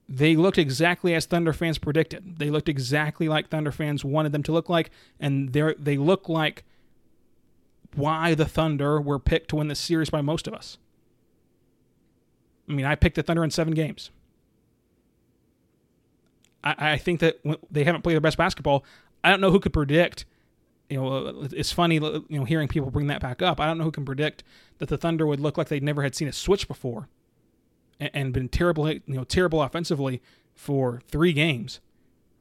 they 0.07 0.35
looked 0.35 0.57
exactly 0.57 1.15
as 1.15 1.25
Thunder 1.25 1.51
fans 1.51 1.77
predicted. 1.77 2.37
They 2.37 2.49
looked 2.49 2.69
exactly 2.69 3.27
like 3.27 3.49
Thunder 3.49 3.71
fans 3.71 4.05
wanted 4.05 4.31
them 4.31 4.43
to 4.43 4.51
look 4.51 4.69
like, 4.69 4.91
and 5.19 5.51
they 5.51 5.73
they 5.79 5.97
look 5.97 6.29
like 6.29 6.63
why 7.95 8.35
the 8.35 8.45
Thunder 8.45 9.01
were 9.01 9.19
picked 9.19 9.49
to 9.49 9.55
win 9.55 9.67
the 9.67 9.75
series 9.75 10.09
by 10.09 10.21
most 10.21 10.47
of 10.47 10.53
us. 10.53 10.77
I 12.69 12.73
mean, 12.73 12.85
I 12.85 12.95
picked 12.95 13.15
the 13.15 13.23
Thunder 13.23 13.43
in 13.43 13.51
seven 13.51 13.73
games. 13.73 14.11
I, 16.63 16.93
I 16.93 16.97
think 16.97 17.19
that 17.19 17.39
they 17.71 17.83
haven't 17.83 18.03
played 18.03 18.13
their 18.13 18.21
best 18.21 18.37
basketball. 18.37 18.85
I 19.23 19.29
don't 19.29 19.41
know 19.41 19.51
who 19.51 19.59
could 19.59 19.73
predict. 19.73 20.25
You 20.89 21.01
know, 21.01 21.27
uh, 21.27 21.47
it's 21.51 21.71
funny, 21.71 21.95
you 21.95 22.25
know, 22.29 22.43
hearing 22.43 22.67
people 22.67 22.91
bring 22.91 23.07
that 23.07 23.21
back 23.21 23.41
up. 23.41 23.59
I 23.59 23.65
don't 23.65 23.77
know 23.77 23.85
who 23.85 23.91
can 23.91 24.05
predict 24.05 24.43
that 24.77 24.89
the 24.89 24.97
Thunder 24.97 25.25
would 25.25 25.39
look 25.39 25.57
like 25.57 25.69
they 25.69 25.79
never 25.79 26.03
had 26.03 26.13
seen 26.13 26.27
a 26.27 26.33
switch 26.33 26.67
before, 26.67 27.07
and, 27.99 28.11
and 28.13 28.33
been 28.33 28.49
terrible, 28.49 28.89
you 28.89 29.01
know, 29.07 29.23
terrible 29.23 29.61
offensively 29.61 30.21
for 30.53 31.01
three 31.07 31.33
games. 31.33 31.79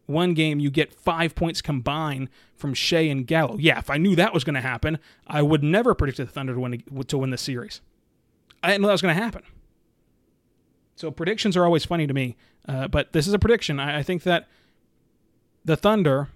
One 0.06 0.34
game 0.34 0.58
you 0.58 0.70
get 0.70 0.92
five 0.92 1.34
points 1.34 1.62
combined 1.62 2.28
from 2.56 2.74
Shai 2.74 3.02
and 3.02 3.26
Gallo. 3.26 3.56
Yeah, 3.58 3.78
if 3.78 3.88
I 3.88 3.96
knew 3.96 4.16
that 4.16 4.34
was 4.34 4.44
going 4.44 4.54
to 4.54 4.60
happen, 4.60 4.98
I 5.26 5.42
would 5.42 5.62
never 5.62 5.94
predict 5.94 6.18
the 6.18 6.26
Thunder 6.26 6.54
to 6.54 6.60
win 6.60 6.82
to 7.06 7.18
win 7.18 7.30
the 7.30 7.38
series. 7.38 7.80
I 8.62 8.68
didn't 8.68 8.82
know 8.82 8.88
that 8.88 8.94
was 8.94 9.02
going 9.02 9.16
to 9.16 9.22
happen. 9.22 9.42
So 10.96 11.10
predictions 11.10 11.56
are 11.56 11.64
always 11.64 11.84
funny 11.84 12.06
to 12.06 12.14
me, 12.14 12.36
uh, 12.68 12.88
but 12.88 13.12
this 13.12 13.26
is 13.26 13.34
a 13.34 13.38
prediction. 13.38 13.80
I, 13.80 13.98
I, 13.98 14.02
think 14.02 14.22
that 14.24 14.48
the 15.64 15.76
Thunder 15.76 16.28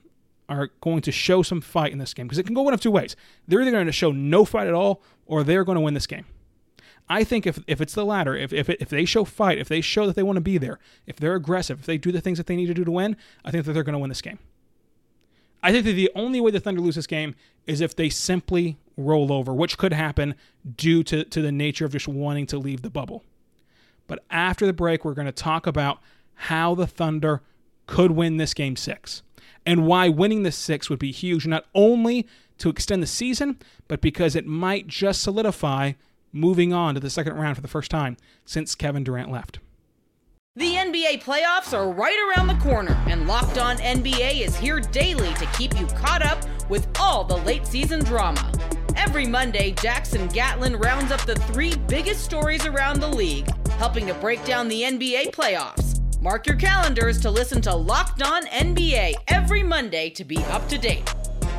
are 0.48 0.70
going 0.80 1.02
to 1.02 1.12
show 1.12 1.42
some 1.42 1.60
fight 1.60 1.92
in 1.92 1.98
this 1.98 2.14
game 2.14 2.26
because 2.26 2.38
it 2.38 2.46
can 2.46 2.54
go 2.54 2.62
one 2.62 2.74
of 2.74 2.80
two 2.80 2.90
ways. 2.90 3.16
They're 3.46 3.60
either 3.60 3.70
going 3.70 3.86
to 3.86 3.92
show 3.92 4.12
no 4.12 4.44
fight 4.44 4.66
at 4.66 4.74
all, 4.74 5.02
or 5.26 5.42
they're 5.42 5.64
going 5.64 5.76
to 5.76 5.80
win 5.80 5.94
this 5.94 6.06
game. 6.06 6.24
I 7.08 7.24
think 7.24 7.46
if, 7.46 7.60
if 7.66 7.80
it's 7.80 7.94
the 7.94 8.04
latter, 8.04 8.36
if, 8.36 8.52
if, 8.52 8.68
if 8.68 8.88
they 8.88 9.04
show 9.04 9.24
fight, 9.24 9.58
if 9.58 9.68
they 9.68 9.80
show 9.80 10.06
that 10.06 10.16
they 10.16 10.22
want 10.22 10.36
to 10.36 10.40
be 10.42 10.58
there, 10.58 10.78
if 11.06 11.16
they're 11.16 11.34
aggressive, 11.34 11.80
if 11.80 11.86
they 11.86 11.98
do 11.98 12.10
the 12.10 12.20
things 12.20 12.38
that 12.38 12.46
they 12.46 12.56
need 12.56 12.66
to 12.66 12.74
do 12.74 12.84
to 12.84 12.90
win, 12.90 13.16
I 13.44 13.50
think 13.50 13.64
that 13.64 13.72
they're 13.72 13.84
going 13.84 13.92
to 13.92 13.98
win 13.98 14.08
this 14.08 14.22
game. 14.22 14.38
I 15.62 15.72
think 15.72 15.84
that 15.84 15.92
the 15.92 16.10
only 16.14 16.40
way 16.40 16.50
the 16.50 16.60
Thunder 16.60 16.80
lose 16.80 16.96
this 16.96 17.06
game 17.06 17.34
is 17.66 17.80
if 17.80 17.94
they 17.94 18.08
simply 18.08 18.76
roll 18.96 19.32
over, 19.32 19.52
which 19.54 19.78
could 19.78 19.92
happen 19.92 20.34
due 20.76 21.02
to, 21.04 21.24
to 21.24 21.42
the 21.42 21.52
nature 21.52 21.84
of 21.84 21.92
just 21.92 22.08
wanting 22.08 22.46
to 22.46 22.58
leave 22.58 22.82
the 22.82 22.90
bubble. 22.90 23.22
But 24.06 24.24
after 24.30 24.66
the 24.66 24.72
break, 24.72 25.04
we're 25.04 25.14
going 25.14 25.26
to 25.26 25.32
talk 25.32 25.66
about 25.66 25.98
how 26.34 26.74
the 26.74 26.86
Thunder 26.86 27.42
could 27.86 28.12
win 28.12 28.36
this 28.36 28.54
game 28.54 28.76
six 28.76 29.22
and 29.64 29.86
why 29.86 30.08
winning 30.08 30.42
the 30.42 30.52
six 30.52 30.88
would 30.90 30.98
be 30.98 31.12
huge, 31.12 31.46
not 31.46 31.66
only 31.74 32.26
to 32.58 32.68
extend 32.68 33.02
the 33.02 33.06
season, 33.06 33.58
but 33.88 34.00
because 34.00 34.34
it 34.34 34.46
might 34.46 34.86
just 34.86 35.22
solidify 35.22 35.92
moving 36.32 36.72
on 36.72 36.94
to 36.94 37.00
the 37.00 37.10
second 37.10 37.34
round 37.34 37.56
for 37.56 37.62
the 37.62 37.68
first 37.68 37.90
time 37.90 38.16
since 38.44 38.74
Kevin 38.74 39.04
Durant 39.04 39.30
left. 39.30 39.58
The 40.56 40.74
NBA 40.74 41.22
playoffs 41.22 41.76
are 41.76 41.90
right 41.90 42.18
around 42.30 42.46
the 42.46 42.64
corner, 42.64 42.98
and 43.06 43.26
Locked 43.26 43.58
On 43.58 43.76
NBA 43.76 44.40
is 44.40 44.56
here 44.56 44.80
daily 44.80 45.34
to 45.34 45.46
keep 45.48 45.78
you 45.78 45.86
caught 45.88 46.24
up 46.24 46.42
with 46.70 46.88
all 46.98 47.24
the 47.24 47.36
late 47.36 47.66
season 47.66 48.02
drama. 48.02 48.50
Every 48.96 49.26
Monday, 49.26 49.72
Jackson 49.72 50.28
Gatlin 50.28 50.76
rounds 50.76 51.12
up 51.12 51.20
the 51.26 51.34
three 51.34 51.74
biggest 51.88 52.24
stories 52.24 52.64
around 52.64 53.00
the 53.00 53.08
league, 53.08 53.46
helping 53.72 54.06
to 54.06 54.14
break 54.14 54.42
down 54.46 54.68
the 54.68 54.82
NBA 54.82 55.32
playoffs. 55.32 55.95
Mark 56.26 56.44
your 56.44 56.56
calendars 56.56 57.20
to 57.20 57.30
listen 57.30 57.62
to 57.62 57.72
Locked 57.72 58.20
On 58.20 58.44
NBA 58.46 59.14
every 59.28 59.62
Monday 59.62 60.10
to 60.10 60.24
be 60.24 60.38
up 60.46 60.68
to 60.68 60.76
date. 60.76 61.14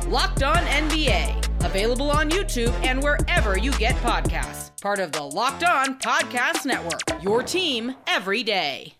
Locked 0.08 0.42
On 0.42 0.58
NBA, 0.58 1.64
available 1.64 2.10
on 2.10 2.28
YouTube 2.28 2.74
and 2.84 3.02
wherever 3.02 3.56
you 3.56 3.72
get 3.78 3.94
podcasts. 4.02 4.78
Part 4.82 4.98
of 4.98 5.12
the 5.12 5.22
Locked 5.22 5.64
On 5.64 5.98
Podcast 5.98 6.66
Network, 6.66 7.00
your 7.22 7.42
team 7.42 7.94
every 8.06 8.42
day. 8.42 8.92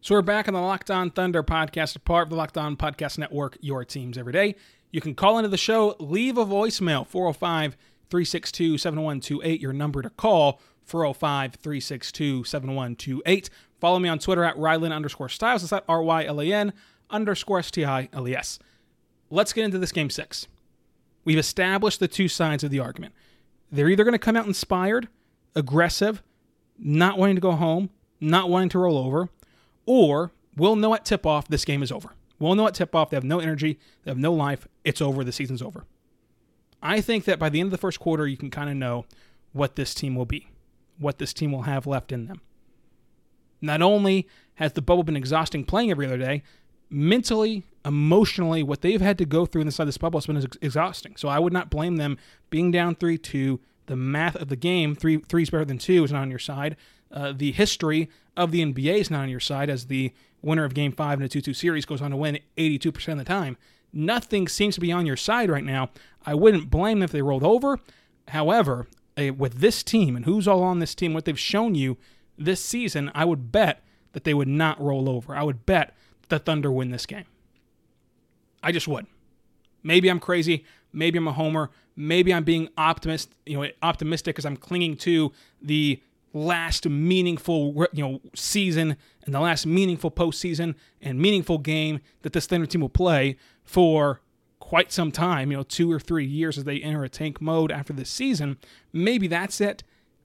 So 0.00 0.16
we're 0.16 0.22
back 0.22 0.48
on 0.48 0.54
the 0.54 0.60
Locked 0.60 0.90
On 0.90 1.12
Thunder 1.12 1.44
podcast, 1.44 2.02
part 2.04 2.24
of 2.24 2.30
the 2.30 2.36
Locked 2.36 2.58
On 2.58 2.76
Podcast 2.76 3.18
Network, 3.18 3.56
your 3.60 3.84
teams 3.84 4.18
every 4.18 4.32
day. 4.32 4.56
You 4.90 5.00
can 5.00 5.14
call 5.14 5.38
into 5.38 5.48
the 5.48 5.56
show, 5.56 5.94
leave 6.00 6.38
a 6.38 6.44
voicemail, 6.44 7.06
405 7.06 7.76
362 8.10 8.78
7128, 8.78 9.60
your 9.60 9.72
number 9.72 10.02
to 10.02 10.10
call, 10.10 10.60
405 10.86 11.54
362 11.54 12.44
7128. 12.44 13.50
Follow 13.80 13.98
me 13.98 14.08
on 14.08 14.18
Twitter 14.18 14.44
at 14.44 14.56
Rylan 14.56 14.92
underscore 14.92 15.28
Stiles. 15.28 15.62
That's 15.62 15.72
at 15.72 15.84
R 15.88 16.02
Y 16.02 16.24
L 16.24 16.40
A 16.40 16.52
N 16.52 16.72
underscore 17.10 17.58
S 17.58 17.70
T 17.70 17.84
I 17.84 18.08
L 18.12 18.26
E 18.26 18.34
S. 18.34 18.58
Let's 19.30 19.52
get 19.52 19.64
into 19.64 19.78
this 19.78 19.92
game 19.92 20.10
six. 20.10 20.46
We've 21.24 21.38
established 21.38 22.00
the 22.00 22.08
two 22.08 22.28
sides 22.28 22.62
of 22.62 22.70
the 22.70 22.78
argument. 22.78 23.14
They're 23.70 23.88
either 23.88 24.04
going 24.04 24.12
to 24.12 24.18
come 24.18 24.36
out 24.36 24.46
inspired, 24.46 25.08
aggressive, 25.56 26.22
not 26.78 27.18
wanting 27.18 27.34
to 27.34 27.40
go 27.40 27.52
home, 27.52 27.90
not 28.20 28.48
wanting 28.48 28.68
to 28.70 28.78
roll 28.78 28.96
over, 28.96 29.28
or 29.84 30.30
we'll 30.56 30.76
know 30.76 30.94
at 30.94 31.04
tip 31.04 31.26
off 31.26 31.48
this 31.48 31.64
game 31.64 31.82
is 31.82 31.90
over. 31.90 32.10
We'll 32.38 32.54
know 32.54 32.68
at 32.68 32.74
tip 32.74 32.94
off 32.94 33.10
they 33.10 33.16
have 33.16 33.24
no 33.24 33.40
energy, 33.40 33.78
they 34.04 34.10
have 34.10 34.18
no 34.18 34.32
life, 34.32 34.68
it's 34.84 35.02
over, 35.02 35.24
the 35.24 35.32
season's 35.32 35.62
over. 35.62 35.84
I 36.82 37.00
think 37.00 37.24
that 37.24 37.38
by 37.38 37.48
the 37.48 37.58
end 37.58 37.68
of 37.68 37.70
the 37.72 37.78
first 37.78 37.98
quarter, 37.98 38.26
you 38.26 38.36
can 38.36 38.50
kind 38.50 38.70
of 38.70 38.76
know 38.76 39.06
what 39.52 39.76
this 39.76 39.94
team 39.94 40.14
will 40.14 40.26
be, 40.26 40.48
what 40.98 41.18
this 41.18 41.32
team 41.32 41.52
will 41.52 41.62
have 41.62 41.86
left 41.86 42.12
in 42.12 42.26
them. 42.26 42.40
Not 43.60 43.82
only 43.82 44.28
has 44.56 44.72
the 44.72 44.82
bubble 44.82 45.02
been 45.02 45.16
exhausting 45.16 45.64
playing 45.64 45.90
every 45.90 46.06
other 46.06 46.18
day, 46.18 46.42
mentally, 46.90 47.64
emotionally, 47.84 48.62
what 48.62 48.82
they've 48.82 49.00
had 49.00 49.18
to 49.18 49.24
go 49.24 49.46
through 49.46 49.62
inside 49.62 49.86
this 49.86 49.98
bubble 49.98 50.18
has 50.18 50.26
been 50.26 50.36
ex- 50.36 50.58
exhausting. 50.60 51.16
So 51.16 51.28
I 51.28 51.38
would 51.38 51.52
not 51.52 51.70
blame 51.70 51.96
them 51.96 52.18
being 52.50 52.70
down 52.70 52.94
3 52.94 53.18
2. 53.18 53.60
The 53.86 53.96
math 53.96 54.34
of 54.36 54.48
the 54.48 54.56
game, 54.56 54.96
three 54.96 55.18
three 55.18 55.44
is 55.44 55.50
better 55.50 55.64
than 55.64 55.78
two, 55.78 56.02
is 56.02 56.10
not 56.10 56.22
on 56.22 56.30
your 56.30 56.40
side. 56.40 56.76
Uh, 57.12 57.32
the 57.32 57.52
history 57.52 58.10
of 58.36 58.50
the 58.50 58.60
NBA 58.60 58.98
is 58.98 59.10
not 59.12 59.20
on 59.20 59.28
your 59.28 59.38
side 59.38 59.70
as 59.70 59.86
the 59.86 60.12
winner 60.42 60.64
of 60.64 60.74
game 60.74 60.90
five 60.90 61.20
in 61.20 61.24
a 61.24 61.28
2 61.28 61.40
2 61.40 61.54
series 61.54 61.86
goes 61.86 62.02
on 62.02 62.10
to 62.10 62.16
win 62.16 62.40
82% 62.56 63.12
of 63.12 63.18
the 63.18 63.24
time. 63.24 63.56
Nothing 63.92 64.48
seems 64.48 64.74
to 64.74 64.80
be 64.80 64.92
on 64.92 65.06
your 65.06 65.16
side 65.16 65.50
right 65.50 65.64
now. 65.64 65.90
I 66.24 66.34
wouldn't 66.34 66.68
blame 66.68 66.98
them 66.98 67.04
if 67.04 67.12
they 67.12 67.22
rolled 67.22 67.44
over. 67.44 67.78
However, 68.28 68.86
with 69.16 69.60
this 69.60 69.82
team 69.82 70.16
and 70.16 70.24
who's 70.24 70.46
all 70.46 70.62
on 70.62 70.78
this 70.78 70.94
team, 70.94 71.14
what 71.14 71.24
they've 71.24 71.38
shown 71.38 71.74
you 71.74 71.96
this 72.38 72.62
season, 72.62 73.10
I 73.14 73.24
would 73.24 73.50
bet 73.50 73.82
that 74.12 74.24
they 74.24 74.34
would 74.34 74.48
not 74.48 74.80
roll 74.80 75.08
over. 75.08 75.34
I 75.34 75.42
would 75.42 75.66
bet 75.66 75.94
the 76.28 76.38
Thunder 76.38 76.70
win 76.70 76.90
this 76.90 77.06
game. 77.06 77.24
I 78.62 78.72
just 78.72 78.88
would. 78.88 79.06
Maybe 79.82 80.08
I'm 80.08 80.20
crazy. 80.20 80.64
Maybe 80.92 81.18
I'm 81.18 81.28
a 81.28 81.32
homer. 81.32 81.70
Maybe 81.94 82.32
I'm 82.32 82.44
being 82.44 82.68
optimist, 82.76 83.32
you 83.46 83.60
know, 83.60 83.68
optimistic 83.82 84.34
because 84.34 84.44
I'm 84.44 84.56
clinging 84.56 84.96
to 84.98 85.32
the 85.62 86.02
last 86.32 86.86
meaningful, 86.86 87.86
you 87.92 88.02
know, 88.02 88.20
season 88.34 88.96
and 89.24 89.34
the 89.34 89.40
last 89.40 89.66
meaningful 89.66 90.10
postseason 90.10 90.74
and 91.00 91.18
meaningful 91.18 91.58
game 91.58 92.00
that 92.22 92.32
this 92.32 92.46
Thunder 92.46 92.66
team 92.66 92.82
will 92.82 92.88
play 92.88 93.36
for 93.64 94.20
quite 94.66 94.90
some 94.90 95.12
time, 95.12 95.52
you 95.52 95.56
know, 95.56 95.62
two 95.62 95.92
or 95.92 96.00
three 96.00 96.26
years 96.26 96.58
as 96.58 96.64
they 96.64 96.80
enter 96.80 97.04
a 97.04 97.08
tank 97.08 97.40
mode 97.40 97.70
after 97.70 97.92
this 97.92 98.10
season. 98.10 98.58
Maybe 98.92 99.28
that's 99.28 99.60
it, 99.60 99.84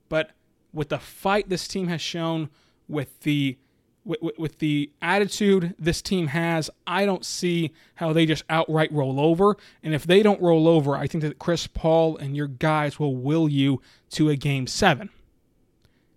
but 0.10 0.32
with 0.74 0.90
the 0.90 0.98
fight 0.98 1.48
this 1.48 1.68
team 1.68 1.88
has 1.90 2.02
shown, 2.02 2.50
with 2.88 3.20
the 3.20 3.60
with, 4.04 4.20
with, 4.40 4.58
the 4.58 4.90
attitude 5.00 5.76
this 5.78 6.02
team 6.02 6.26
has, 6.26 6.72
I 6.88 7.06
don't 7.06 7.24
see 7.24 7.72
how 7.94 8.14
they 8.14 8.26
just 8.26 8.44
outright 8.50 8.92
roll 8.92 9.20
over. 9.20 9.58
And 9.84 9.94
if 9.94 10.08
they 10.08 10.24
don't 10.24 10.42
roll 10.42 10.68
over, 10.68 10.96
I 10.96 11.06
think 11.06 11.22
that 11.22 11.38
Chris 11.38 11.68
Paul 11.68 12.18
and 12.18 12.36
your 12.36 12.48
guys 12.48 12.98
will 12.98 13.16
will 13.16 13.48
you 13.48 13.80
to 14.12 14.30
a 14.30 14.36
game 14.36 14.66
seven. 14.66 15.12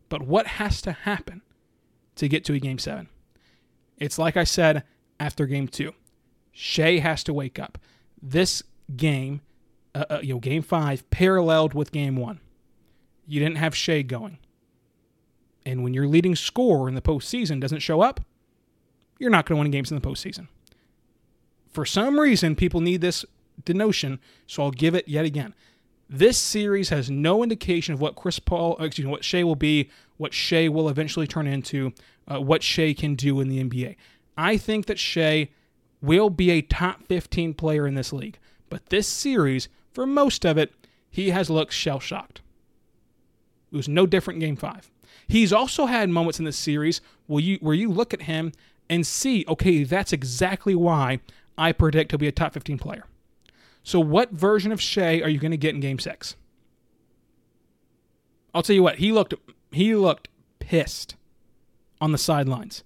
But 0.08 0.22
what 0.22 0.46
has 0.46 0.80
to 0.80 0.92
happen 0.92 1.42
to 2.16 2.26
get 2.26 2.42
to 2.46 2.54
a 2.54 2.58
game 2.58 2.78
seven? 2.78 3.10
It's 3.98 4.18
like 4.18 4.38
I 4.38 4.44
said 4.44 4.82
after 5.20 5.44
game 5.44 5.68
two. 5.68 5.92
Shai 6.52 7.00
has 7.00 7.22
to 7.24 7.34
wake 7.34 7.58
up. 7.58 7.76
This 8.26 8.62
game, 8.96 9.42
uh, 9.94 10.06
uh, 10.08 10.20
you 10.22 10.32
know, 10.32 10.40
game 10.40 10.62
five 10.62 11.08
paralleled 11.10 11.74
with 11.74 11.92
game 11.92 12.16
one. 12.16 12.40
You 13.26 13.38
didn't 13.38 13.58
have 13.58 13.76
Shai 13.76 14.00
going. 14.00 14.38
And 15.66 15.84
when 15.84 15.92
your 15.92 16.06
leading 16.06 16.34
scorer 16.34 16.88
in 16.88 16.94
the 16.94 17.02
postseason 17.02 17.60
doesn't 17.60 17.80
show 17.80 18.00
up, 18.00 18.20
you're 19.18 19.30
not 19.30 19.44
going 19.44 19.58
to 19.58 19.62
win 19.62 19.70
games 19.70 19.90
in 19.90 19.98
the 19.98 20.06
postseason. 20.06 20.48
For 21.70 21.84
some 21.84 22.18
reason, 22.18 22.56
people 22.56 22.80
need 22.80 23.02
this 23.02 23.26
denotion, 23.64 24.20
so 24.46 24.62
I'll 24.62 24.70
give 24.70 24.94
it 24.94 25.06
yet 25.06 25.26
again. 25.26 25.54
This 26.08 26.38
series 26.38 26.88
has 26.90 27.10
no 27.10 27.42
indication 27.42 27.92
of 27.92 28.00
what 28.00 28.14
Chris 28.14 28.38
Paul, 28.38 28.76
uh, 28.80 28.84
excuse 28.84 29.04
me, 29.04 29.10
what 29.10 29.24
Shai 29.24 29.42
will 29.42 29.54
be, 29.54 29.90
what 30.16 30.32
Shai 30.32 30.68
will 30.68 30.88
eventually 30.88 31.26
turn 31.26 31.46
into, 31.46 31.92
uh, 32.26 32.40
what 32.40 32.62
Shai 32.62 32.94
can 32.94 33.16
do 33.16 33.40
in 33.40 33.48
the 33.48 33.62
NBA. 33.62 33.96
I 34.36 34.56
think 34.56 34.86
that 34.86 34.98
Shai 34.98 35.48
will 36.04 36.30
be 36.30 36.50
a 36.50 36.62
top 36.62 37.06
15 37.06 37.54
player 37.54 37.86
in 37.86 37.94
this 37.94 38.12
league, 38.12 38.38
but 38.68 38.86
this 38.86 39.08
series, 39.08 39.68
for 39.92 40.06
most 40.06 40.44
of 40.44 40.58
it, 40.58 40.72
he 41.10 41.30
has 41.30 41.50
looked 41.50 41.72
shell 41.72 42.00
shocked. 42.00 42.40
It 43.72 43.76
was 43.76 43.88
no 43.88 44.06
different 44.06 44.42
in 44.42 44.48
game 44.48 44.56
five. 44.56 44.90
He's 45.26 45.52
also 45.52 45.86
had 45.86 46.10
moments 46.10 46.38
in 46.38 46.44
this 46.44 46.56
series 46.56 47.00
where 47.26 47.42
you 47.42 47.58
where 47.60 47.74
you 47.74 47.90
look 47.90 48.12
at 48.12 48.22
him 48.22 48.52
and 48.90 49.06
see, 49.06 49.44
okay, 49.48 49.84
that's 49.84 50.12
exactly 50.12 50.74
why 50.74 51.20
I 51.56 51.72
predict 51.72 52.10
he'll 52.10 52.18
be 52.18 52.28
a 52.28 52.32
top 52.32 52.52
15 52.52 52.78
player. 52.78 53.06
So 53.82 54.00
what 54.00 54.32
version 54.32 54.72
of 54.72 54.80
Shai 54.80 55.20
are 55.20 55.28
you 55.28 55.38
going 55.38 55.50
to 55.50 55.56
get 55.56 55.74
in 55.74 55.80
game 55.80 55.98
6? 55.98 56.36
I'll 58.54 58.62
tell 58.62 58.76
you 58.76 58.82
what, 58.82 58.98
he 58.98 59.12
looked 59.12 59.34
he 59.72 59.94
looked 59.94 60.28
pissed 60.58 61.16
on 62.00 62.12
the 62.12 62.18
sidelines 62.18 62.84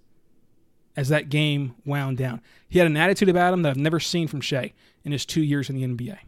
as 0.98 1.10
that 1.10 1.28
game 1.28 1.76
wound 1.84 2.18
down. 2.18 2.40
He 2.68 2.80
had 2.80 2.88
an 2.88 2.96
attitude 2.96 3.28
about 3.28 3.54
him 3.54 3.62
that 3.62 3.70
I've 3.70 3.76
never 3.76 4.00
seen 4.00 4.26
from 4.26 4.40
Shai 4.40 4.72
in 5.04 5.12
his 5.12 5.24
2 5.24 5.40
years 5.40 5.70
in 5.70 5.76
the 5.76 5.84
NBA. 5.84 6.18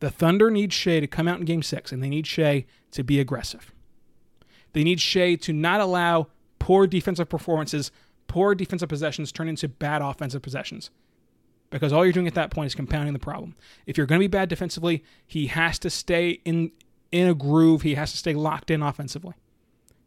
The 0.00 0.10
Thunder 0.10 0.50
need 0.50 0.72
Shai 0.72 0.98
to 0.98 1.06
come 1.06 1.28
out 1.28 1.38
in 1.38 1.44
game 1.44 1.62
6 1.62 1.92
and 1.92 2.02
they 2.02 2.08
need 2.08 2.26
Shai 2.26 2.64
to 2.90 3.04
be 3.04 3.20
aggressive. 3.20 3.72
They 4.72 4.82
need 4.82 5.00
Shai 5.00 5.36
to 5.36 5.52
not 5.52 5.80
allow 5.80 6.26
poor 6.58 6.88
defensive 6.88 7.28
performances, 7.28 7.92
poor 8.26 8.56
defensive 8.56 8.88
possessions 8.88 9.30
turn 9.30 9.48
into 9.48 9.68
bad 9.68 10.02
offensive 10.02 10.42
possessions. 10.42 10.90
Because 11.70 11.92
all 11.92 12.04
you're 12.04 12.12
doing 12.12 12.26
at 12.26 12.34
that 12.34 12.50
point 12.50 12.66
is 12.66 12.74
compounding 12.74 13.12
the 13.12 13.20
problem. 13.20 13.54
If 13.86 13.96
you're 13.96 14.08
going 14.08 14.18
to 14.18 14.24
be 14.24 14.26
bad 14.26 14.48
defensively, 14.48 15.04
he 15.24 15.46
has 15.46 15.78
to 15.78 15.90
stay 15.90 16.40
in 16.44 16.72
in 17.12 17.28
a 17.28 17.34
groove. 17.34 17.82
He 17.82 17.94
has 17.94 18.10
to 18.10 18.18
stay 18.18 18.34
locked 18.34 18.72
in 18.72 18.82
offensively. 18.82 19.34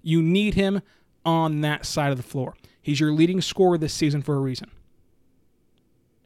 You 0.02 0.22
need 0.22 0.56
him 0.56 0.82
on 1.28 1.60
that 1.60 1.86
side 1.86 2.12
of 2.12 2.18
the 2.18 2.24
floor. 2.24 2.56
He's 2.82 3.02
your 3.02 3.12
leading 3.12 3.42
scorer 3.42 3.78
this 3.78 3.94
season 3.94 4.22
for 4.22 4.36
a 4.36 4.40
reason. 4.40 4.72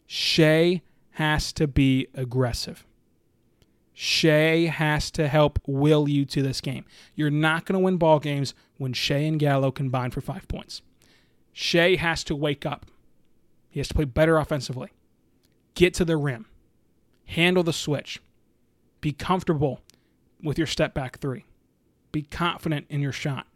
Shai 0.05 0.83
has 1.13 1.51
to 1.53 1.65
be 1.65 2.07
aggressive. 2.13 2.85
Shai 3.93 4.67
has 4.67 5.09
to 5.11 5.27
help 5.27 5.57
will 5.65 6.07
you 6.07 6.23
to 6.25 6.43
this 6.43 6.61
game. 6.61 6.85
You're 7.15 7.31
not 7.31 7.65
going 7.65 7.73
to 7.73 7.83
win 7.83 7.97
ball 7.97 8.19
games 8.19 8.53
when 8.77 8.93
Shai 8.93 9.17
and 9.17 9.39
Gallo 9.39 9.71
combine 9.71 10.11
for 10.11 10.21
five 10.21 10.47
points. 10.47 10.83
Shai 11.51 11.95
has 11.95 12.23
to 12.25 12.35
wake 12.35 12.63
up. 12.63 12.85
He 13.71 13.79
has 13.79 13.87
to 13.87 13.95
play 13.95 14.05
better 14.05 14.37
offensively. 14.37 14.91
Get 15.73 15.95
to 15.95 16.05
the 16.05 16.15
rim. 16.15 16.45
Handle 17.25 17.63
the 17.63 17.73
switch. 17.73 18.21
Be 19.01 19.13
comfortable 19.13 19.81
with 20.43 20.59
your 20.59 20.67
step 20.67 20.93
back 20.93 21.17
three. 21.17 21.45
Be 22.11 22.21
confident 22.21 22.85
in 22.89 23.01
your 23.01 23.11
shot. 23.11 23.47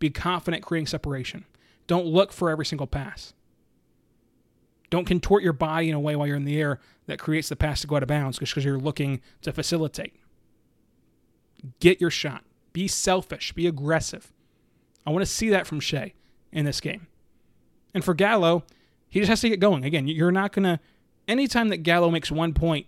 Be 0.00 0.10
confident 0.10 0.64
creating 0.64 0.88
separation. 0.88 1.44
Don't 1.86 2.06
look 2.06 2.32
for 2.32 2.50
every 2.50 2.66
single 2.66 2.88
pass. 2.88 3.32
Don't 4.90 5.04
contort 5.04 5.44
your 5.44 5.52
body 5.52 5.88
in 5.88 5.94
a 5.94 6.00
way 6.00 6.16
while 6.16 6.26
you're 6.26 6.36
in 6.36 6.44
the 6.44 6.60
air 6.60 6.80
that 7.06 7.20
creates 7.20 7.48
the 7.48 7.56
pass 7.56 7.80
to 7.82 7.86
go 7.86 7.96
out 7.96 8.02
of 8.02 8.08
bounds 8.08 8.38
just 8.38 8.52
because 8.52 8.64
you're 8.64 8.78
looking 8.78 9.20
to 9.42 9.52
facilitate. 9.52 10.14
Get 11.78 12.00
your 12.00 12.10
shot. 12.10 12.44
Be 12.72 12.88
selfish. 12.88 13.52
Be 13.52 13.66
aggressive. 13.66 14.32
I 15.06 15.10
want 15.10 15.22
to 15.22 15.30
see 15.30 15.48
that 15.50 15.66
from 15.66 15.80
Shai 15.80 16.14
in 16.52 16.64
this 16.64 16.80
game. 16.80 17.06
And 17.94 18.04
for 18.04 18.14
Gallo, 18.14 18.64
he 19.08 19.20
just 19.20 19.30
has 19.30 19.40
to 19.42 19.48
get 19.48 19.60
going. 19.60 19.84
Again, 19.84 20.08
you're 20.08 20.32
not 20.32 20.52
going 20.52 20.64
to, 20.64 20.80
anytime 21.28 21.68
that 21.68 21.78
Gallo 21.78 22.10
makes 22.10 22.30
one 22.30 22.54
point 22.54 22.86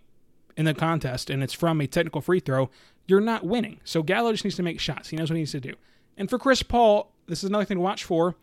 in 0.56 0.64
the 0.64 0.74
contest 0.74 1.30
and 1.30 1.42
it's 1.42 1.52
from 1.52 1.80
a 1.80 1.86
technical 1.86 2.20
free 2.20 2.40
throw, 2.40 2.70
you're 3.06 3.20
not 3.20 3.44
winning. 3.44 3.80
So 3.84 4.02
Gallo 4.02 4.32
just 4.32 4.44
needs 4.44 4.56
to 4.56 4.62
make 4.62 4.80
shots. 4.80 5.08
He 5.08 5.16
knows 5.16 5.30
what 5.30 5.36
he 5.36 5.42
needs 5.42 5.52
to 5.52 5.60
do. 5.60 5.74
And 6.16 6.28
for 6.28 6.38
Chris 6.38 6.62
Paul, 6.62 7.12
this 7.26 7.42
is 7.42 7.48
another 7.48 7.64
thing 7.64 7.78
to 7.78 7.82
watch 7.82 8.04
for. 8.04 8.36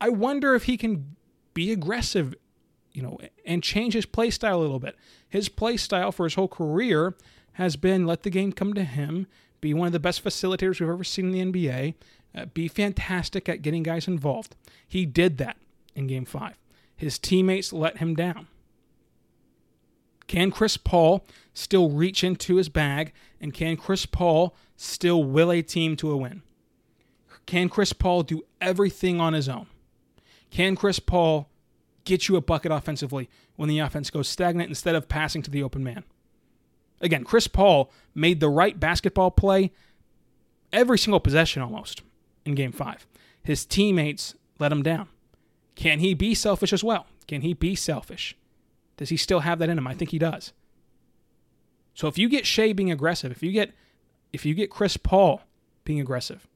I 0.00 0.08
wonder 0.08 0.54
if 0.54 0.64
he 0.64 0.76
can 0.76 1.16
be 1.52 1.72
aggressive 1.72 2.34
you 2.92 3.02
know, 3.02 3.18
and 3.44 3.62
change 3.62 3.94
his 3.94 4.06
play 4.06 4.30
style 4.30 4.58
a 4.58 4.62
little 4.62 4.78
bit. 4.78 4.96
His 5.28 5.48
play 5.48 5.76
style 5.76 6.12
for 6.12 6.24
his 6.24 6.34
whole 6.34 6.48
career 6.48 7.14
has 7.52 7.76
been 7.76 8.06
let 8.06 8.22
the 8.22 8.30
game 8.30 8.52
come 8.52 8.74
to 8.74 8.84
him, 8.84 9.26
be 9.60 9.74
one 9.74 9.86
of 9.86 9.92
the 9.92 10.00
best 10.00 10.24
facilitators 10.24 10.80
we've 10.80 10.88
ever 10.88 11.04
seen 11.04 11.34
in 11.34 11.52
the 11.52 11.60
NBA, 11.60 11.94
uh, 12.34 12.46
be 12.46 12.68
fantastic 12.68 13.48
at 13.48 13.62
getting 13.62 13.82
guys 13.82 14.08
involved. 14.08 14.56
He 14.86 15.04
did 15.04 15.38
that 15.38 15.56
in 15.94 16.06
game 16.06 16.24
five. 16.24 16.54
His 16.96 17.18
teammates 17.18 17.72
let 17.72 17.98
him 17.98 18.14
down. 18.14 18.46
Can 20.26 20.50
Chris 20.50 20.76
Paul 20.76 21.24
still 21.54 21.90
reach 21.90 22.22
into 22.22 22.56
his 22.56 22.68
bag, 22.68 23.12
and 23.40 23.52
can 23.52 23.76
Chris 23.76 24.06
Paul 24.06 24.54
still 24.76 25.24
will 25.24 25.50
a 25.50 25.60
team 25.60 25.96
to 25.96 26.12
a 26.12 26.16
win? 26.16 26.42
Can 27.50 27.68
Chris 27.68 27.92
Paul 27.92 28.22
do 28.22 28.42
everything 28.60 29.20
on 29.20 29.32
his 29.32 29.48
own? 29.48 29.66
Can 30.50 30.76
Chris 30.76 31.00
Paul 31.00 31.48
get 32.04 32.28
you 32.28 32.36
a 32.36 32.40
bucket 32.40 32.72
offensively 32.72 33.28
when 33.56 33.68
the 33.68 33.78
offense 33.78 34.08
goes 34.08 34.28
stagnant 34.28 34.68
instead 34.68 34.94
of 34.94 35.08
passing 35.08 35.42
to 35.42 35.50
the 35.50 35.62
open 35.62 35.84
man. 35.84 36.04
Again, 37.00 37.24
Chris 37.24 37.48
Paul 37.48 37.90
made 38.14 38.40
the 38.40 38.48
right 38.48 38.78
basketball 38.78 39.30
play 39.30 39.72
every 40.72 40.98
single 40.98 41.20
possession 41.20 41.60
almost 41.60 42.02
in 42.44 42.54
game 42.54 42.72
five. 42.72 43.04
His 43.42 43.64
teammates 43.64 44.34
let 44.58 44.72
him 44.72 44.82
down. 44.82 45.08
Can 45.74 45.98
he 45.98 46.14
be 46.14 46.34
selfish 46.34 46.72
as 46.72 46.84
well? 46.84 47.06
Can 47.26 47.40
he 47.40 47.54
be 47.54 47.74
selfish? 47.74 48.36
Does 48.96 49.08
he 49.08 49.16
still 49.16 49.40
have 49.40 49.58
that 49.58 49.70
in 49.70 49.78
him? 49.78 49.86
I 49.86 49.94
think 49.94 50.10
he 50.10 50.18
does. 50.18 50.52
So 51.94 52.06
if 52.06 52.18
you 52.18 52.28
get 52.28 52.46
Shai 52.46 52.72
being 52.72 52.90
aggressive, 52.90 53.32
if 53.32 53.42
you 53.42 53.50
get 53.50 53.72
if 54.32 54.44
you 54.44 54.54
get 54.54 54.70
Chris 54.70 54.96
Paul 54.96 55.42
being 55.84 56.00
aggressive, 56.00 56.46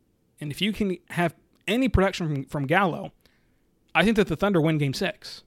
and 0.45 0.53
if 0.53 0.61
you 0.61 0.75
can 0.75 0.99
have 1.09 1.35
any 1.67 1.89
production 1.89 2.29
from, 2.29 2.45
from 2.45 2.67
Gallo, 2.67 3.13
I 3.95 4.05
think 4.05 4.17
that 4.17 4.29
the 4.29 4.37
Thunder 4.37 4.61
win 4.61 4.77
game 4.77 4.93
six. 4.93 5.43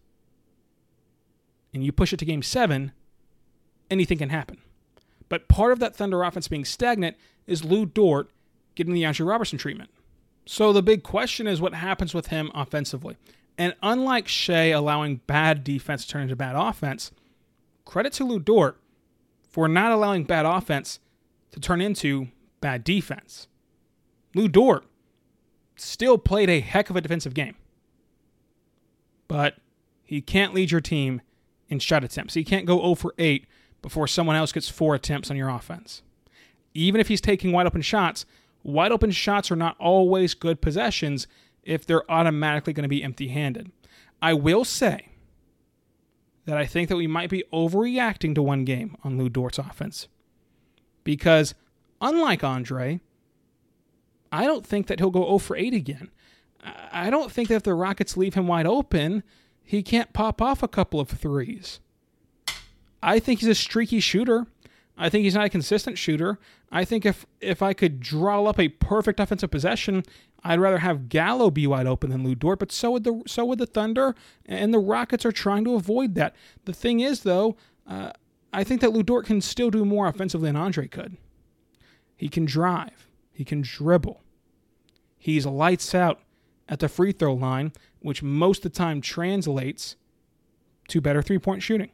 And 1.72 1.84
you 1.84 1.92
push 1.92 2.14
it 2.14 2.18
to 2.18 2.26
game 2.26 2.42
seven, 2.42 2.94
anything 3.92 4.18
can 4.18 4.30
happen. 4.30 4.58
But 5.30 5.48
part 5.48 5.72
of 5.72 5.78
that 5.82 5.96
Thunder 5.96 6.24
offense 6.24 6.48
being 6.48 6.66
stagnant 6.66 7.16
is 7.46 7.64
Lu 7.64 7.86
Dort 7.86 8.32
getting 8.74 8.96
the 8.96 9.06
Andre 9.06 9.24
Roberson 9.24 9.60
treatment. 9.60 9.92
So 10.48 10.74
the 10.74 10.82
big 10.82 11.04
question 11.04 11.46
is 11.46 11.62
what 11.62 11.76
happens 11.76 12.16
with 12.16 12.28
him 12.28 12.50
offensively. 12.56 13.18
And 13.56 13.76
unlike 13.84 14.28
Shai 14.28 14.70
allowing 14.70 15.22
bad 15.28 15.64
defense 15.64 16.06
to 16.06 16.10
turn 16.10 16.24
into 16.24 16.36
bad 16.36 16.56
offense, 16.56 17.12
credit 17.86 18.14
to 18.14 18.24
Lu 18.24 18.40
Dort 18.40 18.80
for 19.48 19.68
not 19.68 19.92
allowing 19.92 20.24
bad 20.24 20.48
offense 20.48 21.00
to 21.52 21.60
turn 21.60 21.82
into 21.82 22.30
bad 22.62 22.84
defense. 22.84 23.48
Lu 24.38 24.48
Dort 24.48 24.86
still 25.76 26.18
played 26.18 26.50
a 26.50 26.60
heck 26.60 26.90
of 26.90 26.96
a 26.96 27.02
defensive 27.02 27.34
game 27.34 27.56
but 29.28 29.56
he 30.04 30.22
can't 30.22 30.54
lead 30.54 30.72
your 30.72 30.82
team 30.82 31.22
in 31.70 31.80
shot 31.80 32.04
attempts. 32.04 32.34
He 32.34 32.44
can't 32.44 32.66
go 32.66 32.80
0 32.80 32.96
for 32.96 33.14
8 33.18 33.46
before 33.82 34.08
someone 34.08 34.36
else 34.36 34.52
gets 34.52 34.70
four 34.70 34.96
attempts 34.96 35.30
on 35.30 35.38
your 35.38 35.50
offense. 35.50 36.02
Even 36.74 37.02
if 37.02 37.08
he's 37.08 37.22
taking 37.22 37.52
wide 37.52 37.68
open 37.68 37.82
shots, 37.82 38.26
wide 38.64 38.92
open 38.92 39.12
shots 39.12 39.52
are 39.52 39.56
not 39.56 39.76
always 39.80 40.34
good 40.34 40.62
possessions 40.62 41.28
if 41.64 41.86
they're 41.86 42.10
automatically 42.10 42.74
going 42.74 42.84
to 42.84 42.90
be 42.90 43.04
empty 43.04 43.28
handed. 43.28 43.72
I 44.22 44.34
will 44.34 44.64
say 44.64 45.10
that 46.46 46.58
I 46.58 46.66
think 46.66 46.88
that 46.90 46.96
we 46.96 47.08
might 47.08 47.30
be 47.30 47.44
overreacting 47.52 48.34
to 48.36 48.42
one 48.42 48.64
game 48.64 48.96
on 49.04 49.18
Lu 49.18 49.28
Dort's 49.28 49.60
offense. 49.60 50.08
Because 51.04 51.54
unlike 52.00 52.44
Andre, 52.44 53.02
I 54.32 54.46
don't 54.46 54.66
think 54.66 54.88
that 54.88 55.00
he'll 55.00 55.12
go 55.12 55.26
0 55.26 55.38
for 55.40 55.56
8 55.56 55.74
again. 55.74 56.10
I 56.92 57.10
don't 57.10 57.32
think 57.32 57.50
that 57.50 57.56
if 57.56 57.64
the 57.64 57.74
Rockets 57.74 58.18
leave 58.18 58.34
him 58.34 58.48
wide 58.48 58.66
open, 58.66 59.24
he 59.64 59.84
can't 59.84 60.14
pop 60.14 60.42
off 60.42 60.64
a 60.64 60.68
couple 60.68 61.00
of 61.00 61.10
threes. 61.10 61.80
I 63.02 63.20
think 63.20 63.40
he's 63.40 63.50
a 63.50 63.56
streaky 63.56 64.00
shooter. 64.00 64.48
I 64.98 65.10
think 65.10 65.24
he's 65.24 65.36
not 65.36 65.46
a 65.46 65.50
consistent 65.50 65.98
shooter. 65.98 66.40
I 66.72 66.84
think 66.84 67.06
if 67.06 67.26
if 67.40 67.62
I 67.62 67.74
could 67.74 68.00
draw 68.00 68.46
up 68.46 68.60
a 68.60 68.70
perfect 68.70 69.20
offensive 69.20 69.52
possession, 69.52 70.04
I'd 70.44 70.60
rather 70.60 70.80
have 70.80 71.08
Gallo 71.08 71.52
be 71.52 71.68
wide 71.68 71.86
open 71.86 72.10
than 72.10 72.24
Lu 72.24 72.36
Dort. 72.36 72.60
But 72.60 72.72
so 72.72 72.92
would 72.92 73.04
the 73.04 73.22
so 73.28 73.46
would 73.46 73.60
the 73.60 73.68
Thunder, 73.68 74.16
and 74.46 74.74
the 74.74 74.80
Rockets 74.80 75.26
are 75.26 75.32
trying 75.32 75.64
to 75.66 75.76
avoid 75.76 76.16
that. 76.16 76.36
The 76.66 76.74
thing 76.74 77.00
is, 77.00 77.22
though, 77.22 77.56
uh, 77.86 78.12
I 78.52 78.64
think 78.64 78.82
that 78.82 78.92
Lu 78.92 79.04
Dort 79.04 79.26
can 79.26 79.40
still 79.42 79.70
do 79.70 79.86
more 79.86 80.08
offensively 80.08 80.50
than 80.50 80.56
Andre 80.56 80.88
could. 80.88 81.18
He 82.16 82.30
can 82.30 82.46
drive. 82.46 83.07
He 83.38 83.46
can 83.46 83.62
dribble. 83.62 84.24
He's 85.16 85.46
lights 85.46 85.94
out 85.94 86.22
at 86.68 86.80
the 86.80 86.90
free 86.90 87.12
throw 87.12 87.36
line, 87.36 87.72
which 88.00 88.24
most 88.24 88.66
of 88.66 88.72
the 88.72 88.78
time 88.78 89.00
translates 89.00 89.96
to 90.88 91.00
better 91.00 91.22
three 91.22 91.38
point 91.38 91.62
shooting. 91.62 91.92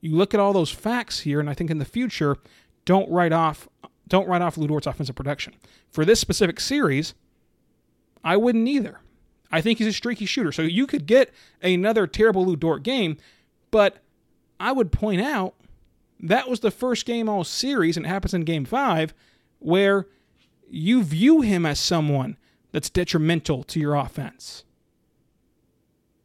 You 0.00 0.14
look 0.14 0.34
at 0.34 0.38
all 0.38 0.52
those 0.52 0.70
facts 0.70 1.18
here, 1.18 1.40
and 1.40 1.50
I 1.50 1.54
think 1.54 1.72
in 1.72 1.78
the 1.78 1.84
future, 1.84 2.36
don't 2.84 3.10
write 3.10 3.32
off 3.32 3.68
don't 4.06 4.28
write 4.28 4.40
off 4.40 4.54
Dort's 4.54 4.86
offensive 4.86 5.16
production. 5.16 5.54
For 5.90 6.04
this 6.04 6.20
specific 6.20 6.60
series, 6.60 7.14
I 8.22 8.36
wouldn't 8.36 8.68
either. 8.68 9.00
I 9.50 9.60
think 9.60 9.78
he's 9.78 9.88
a 9.88 9.92
streaky 9.92 10.26
shooter. 10.26 10.52
So 10.52 10.62
you 10.62 10.86
could 10.86 11.06
get 11.06 11.34
another 11.60 12.06
terrible 12.06 12.46
Lu 12.46 12.54
Dort 12.54 12.84
game, 12.84 13.16
but 13.72 13.96
I 14.60 14.70
would 14.70 14.92
point 14.92 15.22
out 15.22 15.54
that 16.20 16.48
was 16.48 16.60
the 16.60 16.70
first 16.70 17.04
game 17.04 17.28
all 17.28 17.42
series, 17.42 17.96
and 17.96 18.06
it 18.06 18.08
happens 18.08 18.32
in 18.32 18.44
game 18.44 18.64
five, 18.64 19.12
where 19.58 20.06
you 20.68 21.02
view 21.02 21.40
him 21.40 21.64
as 21.64 21.78
someone 21.78 22.36
that's 22.72 22.90
detrimental 22.90 23.62
to 23.64 23.80
your 23.80 23.94
offense. 23.94 24.64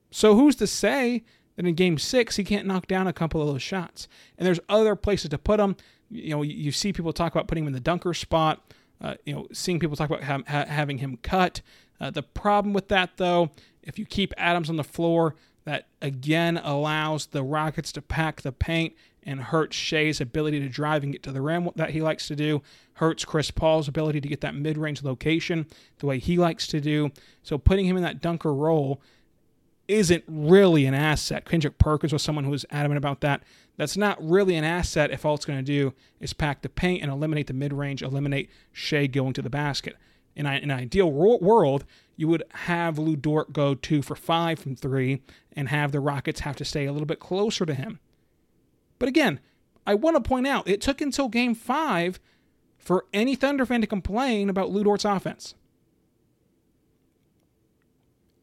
So 0.09 0.35
who's 0.35 0.55
to 0.57 0.67
say 0.67 1.23
that 1.55 1.65
in 1.65 1.75
game 1.75 1.97
six 1.97 2.35
he 2.35 2.43
can't 2.43 2.67
knock 2.67 2.87
down 2.87 3.07
a 3.07 3.13
couple 3.13 3.41
of 3.41 3.47
those 3.47 3.61
shots? 3.61 4.07
And 4.37 4.45
there's 4.45 4.59
other 4.67 4.95
places 4.95 5.29
to 5.29 5.37
put 5.37 5.59
him. 5.59 5.75
You 6.09 6.31
know, 6.31 6.41
you 6.41 6.71
see 6.71 6.91
people 6.91 7.13
talk 7.13 7.33
about 7.33 7.47
putting 7.47 7.63
him 7.63 7.69
in 7.69 7.73
the 7.73 7.79
dunker 7.79 8.13
spot. 8.13 8.73
Uh, 8.99 9.15
you 9.25 9.33
know, 9.33 9.47
seeing 9.51 9.79
people 9.79 9.95
talk 9.95 10.09
about 10.09 10.23
ha- 10.23 10.43
ha- 10.47 10.65
having 10.65 10.99
him 10.99 11.17
cut. 11.23 11.61
Uh, 11.99 12.11
the 12.11 12.21
problem 12.21 12.73
with 12.73 12.87
that, 12.89 13.17
though, 13.17 13.51
if 13.81 13.97
you 13.97 14.05
keep 14.05 14.33
Adams 14.37 14.69
on 14.69 14.75
the 14.75 14.83
floor, 14.83 15.35
that 15.65 15.87
again 16.01 16.57
allows 16.57 17.27
the 17.27 17.43
Rockets 17.43 17.91
to 17.93 18.01
pack 18.01 18.41
the 18.41 18.51
paint 18.51 18.93
and 19.23 19.39
hurts 19.39 19.75
Shai's 19.75 20.19
ability 20.19 20.59
to 20.59 20.69
drive 20.69 21.03
and 21.03 21.11
get 21.11 21.23
to 21.23 21.31
the 21.31 21.41
rim 21.41 21.69
that 21.75 21.91
he 21.91 22.01
likes 22.01 22.27
to 22.27 22.35
do, 22.35 22.61
hurts 22.93 23.25
Chris 23.25 23.51
Paul's 23.51 23.87
ability 23.87 24.21
to 24.21 24.27
get 24.27 24.41
that 24.41 24.55
mid 24.55 24.77
range 24.77 25.03
location 25.03 25.67
the 25.99 26.05
way 26.05 26.19
he 26.19 26.37
likes 26.37 26.67
to 26.67 26.81
do. 26.81 27.11
So 27.43 27.57
putting 27.57 27.85
him 27.85 27.97
in 27.97 28.03
that 28.03 28.21
dunker 28.21 28.53
role 28.53 29.01
isn't 29.87 30.23
really 30.27 30.85
an 30.85 30.93
asset. 30.93 31.45
Kendrick 31.45 31.77
Perkins 31.77 32.13
was 32.13 32.23
someone 32.23 32.45
who 32.45 32.51
was 32.51 32.65
adamant 32.71 32.97
about 32.97 33.21
that. 33.21 33.43
That's 33.77 33.97
not 33.97 34.17
really 34.21 34.55
an 34.55 34.63
asset 34.63 35.11
if 35.11 35.25
all 35.25 35.35
it's 35.35 35.45
going 35.45 35.59
to 35.59 35.63
do 35.63 35.93
is 36.19 36.33
pack 36.33 36.61
the 36.61 36.69
paint 36.69 37.01
and 37.01 37.11
eliminate 37.11 37.47
the 37.47 37.53
mid 37.53 37.73
range, 37.73 38.01
eliminate 38.01 38.49
Shai 38.71 39.07
going 39.07 39.33
to 39.33 39.41
the 39.41 39.49
basket. 39.49 39.97
In 40.33 40.45
an 40.45 40.71
ideal 40.71 41.11
world, 41.11 41.83
you 42.15 42.27
would 42.29 42.43
have 42.51 42.97
Lu 42.97 43.17
Dort 43.17 43.51
go 43.51 43.75
two 43.75 44.01
for 44.01 44.15
five 44.15 44.59
from 44.59 44.77
three 44.77 45.21
and 45.53 45.67
have 45.67 45.91
the 45.91 45.99
Rockets 45.99 46.41
have 46.41 46.55
to 46.57 46.65
stay 46.65 46.85
a 46.85 46.93
little 46.93 47.05
bit 47.05 47.19
closer 47.19 47.65
to 47.65 47.73
him. 47.73 47.99
But 49.01 49.09
again, 49.09 49.39
I 49.87 49.95
want 49.95 50.15
to 50.15 50.21
point 50.21 50.45
out 50.45 50.67
it 50.67 50.79
took 50.79 51.01
until 51.01 51.27
game 51.27 51.55
five 51.55 52.19
for 52.77 53.05
any 53.11 53.33
Thunder 53.33 53.65
fan 53.65 53.81
to 53.81 53.87
complain 53.87 54.47
about 54.47 54.71
Dort's 54.71 55.05
offense. 55.05 55.55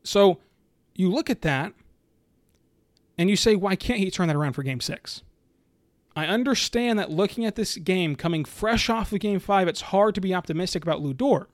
So 0.02 0.40
you 0.96 1.12
look 1.12 1.30
at 1.30 1.42
that 1.42 1.74
and 3.16 3.30
you 3.30 3.36
say, 3.36 3.54
why 3.54 3.76
can't 3.76 4.00
he 4.00 4.10
turn 4.10 4.26
that 4.26 4.34
around 4.34 4.54
for 4.54 4.64
game 4.64 4.80
six? 4.80 5.22
I 6.16 6.26
understand 6.26 6.98
that 6.98 7.12
looking 7.12 7.44
at 7.44 7.54
this 7.54 7.76
game 7.76 8.16
coming 8.16 8.44
fresh 8.44 8.90
off 8.90 9.12
of 9.12 9.20
game 9.20 9.38
five, 9.38 9.68
it's 9.68 9.82
hard 9.82 10.16
to 10.16 10.20
be 10.20 10.34
optimistic 10.34 10.82
about 10.82 11.00
Lu 11.00 11.14
Dort. 11.14 11.48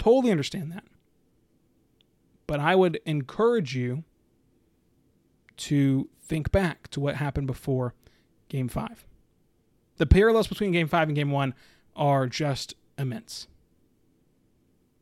Totally 0.00 0.32
understand 0.32 0.72
that. 0.72 0.82
But 2.48 2.58
I 2.58 2.74
would 2.74 2.98
encourage 3.06 3.76
you 3.76 4.02
to 5.58 6.08
think 6.20 6.50
back 6.50 6.88
to 6.88 6.98
what 6.98 7.14
happened 7.14 7.46
before 7.46 7.94
game 8.48 8.68
five. 8.68 9.06
The 9.96 10.06
parallels 10.06 10.46
between 10.46 10.72
game 10.72 10.88
five 10.88 11.08
and 11.08 11.16
game 11.16 11.30
one 11.30 11.54
are 11.94 12.26
just 12.26 12.74
immense. 12.98 13.46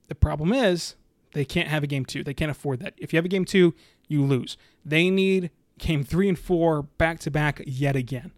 The 0.09 0.15
problem 0.15 0.53
is 0.53 0.97
they 1.33 1.45
can't 1.45 1.69
have 1.69 1.83
a 1.83 1.89
game 1.89 2.05
two. 2.05 2.23
They 2.23 2.35
can't 2.35 2.51
afford 2.51 2.81
that. 2.81 2.95
If 2.97 3.13
you 3.13 3.17
have 3.17 3.25
a 3.25 3.29
game 3.29 3.45
two, 3.45 3.75
you 4.07 4.23
lose. 4.23 4.57
They 4.85 5.11
need 5.11 5.51
game 5.79 6.05
three 6.05 6.29
and 6.29 6.39
four 6.39 6.83
back 6.83 7.19
to 7.21 7.31
back 7.31 7.63
yet 7.67 7.97
again. 7.97 8.33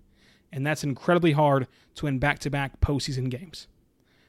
And 0.52 0.66
that's 0.66 0.84
incredibly 0.84 1.32
hard 1.32 1.66
to 1.96 2.04
win 2.06 2.18
back 2.18 2.38
to 2.40 2.50
back 2.50 2.80
postseason 2.80 3.28
games. 3.28 3.66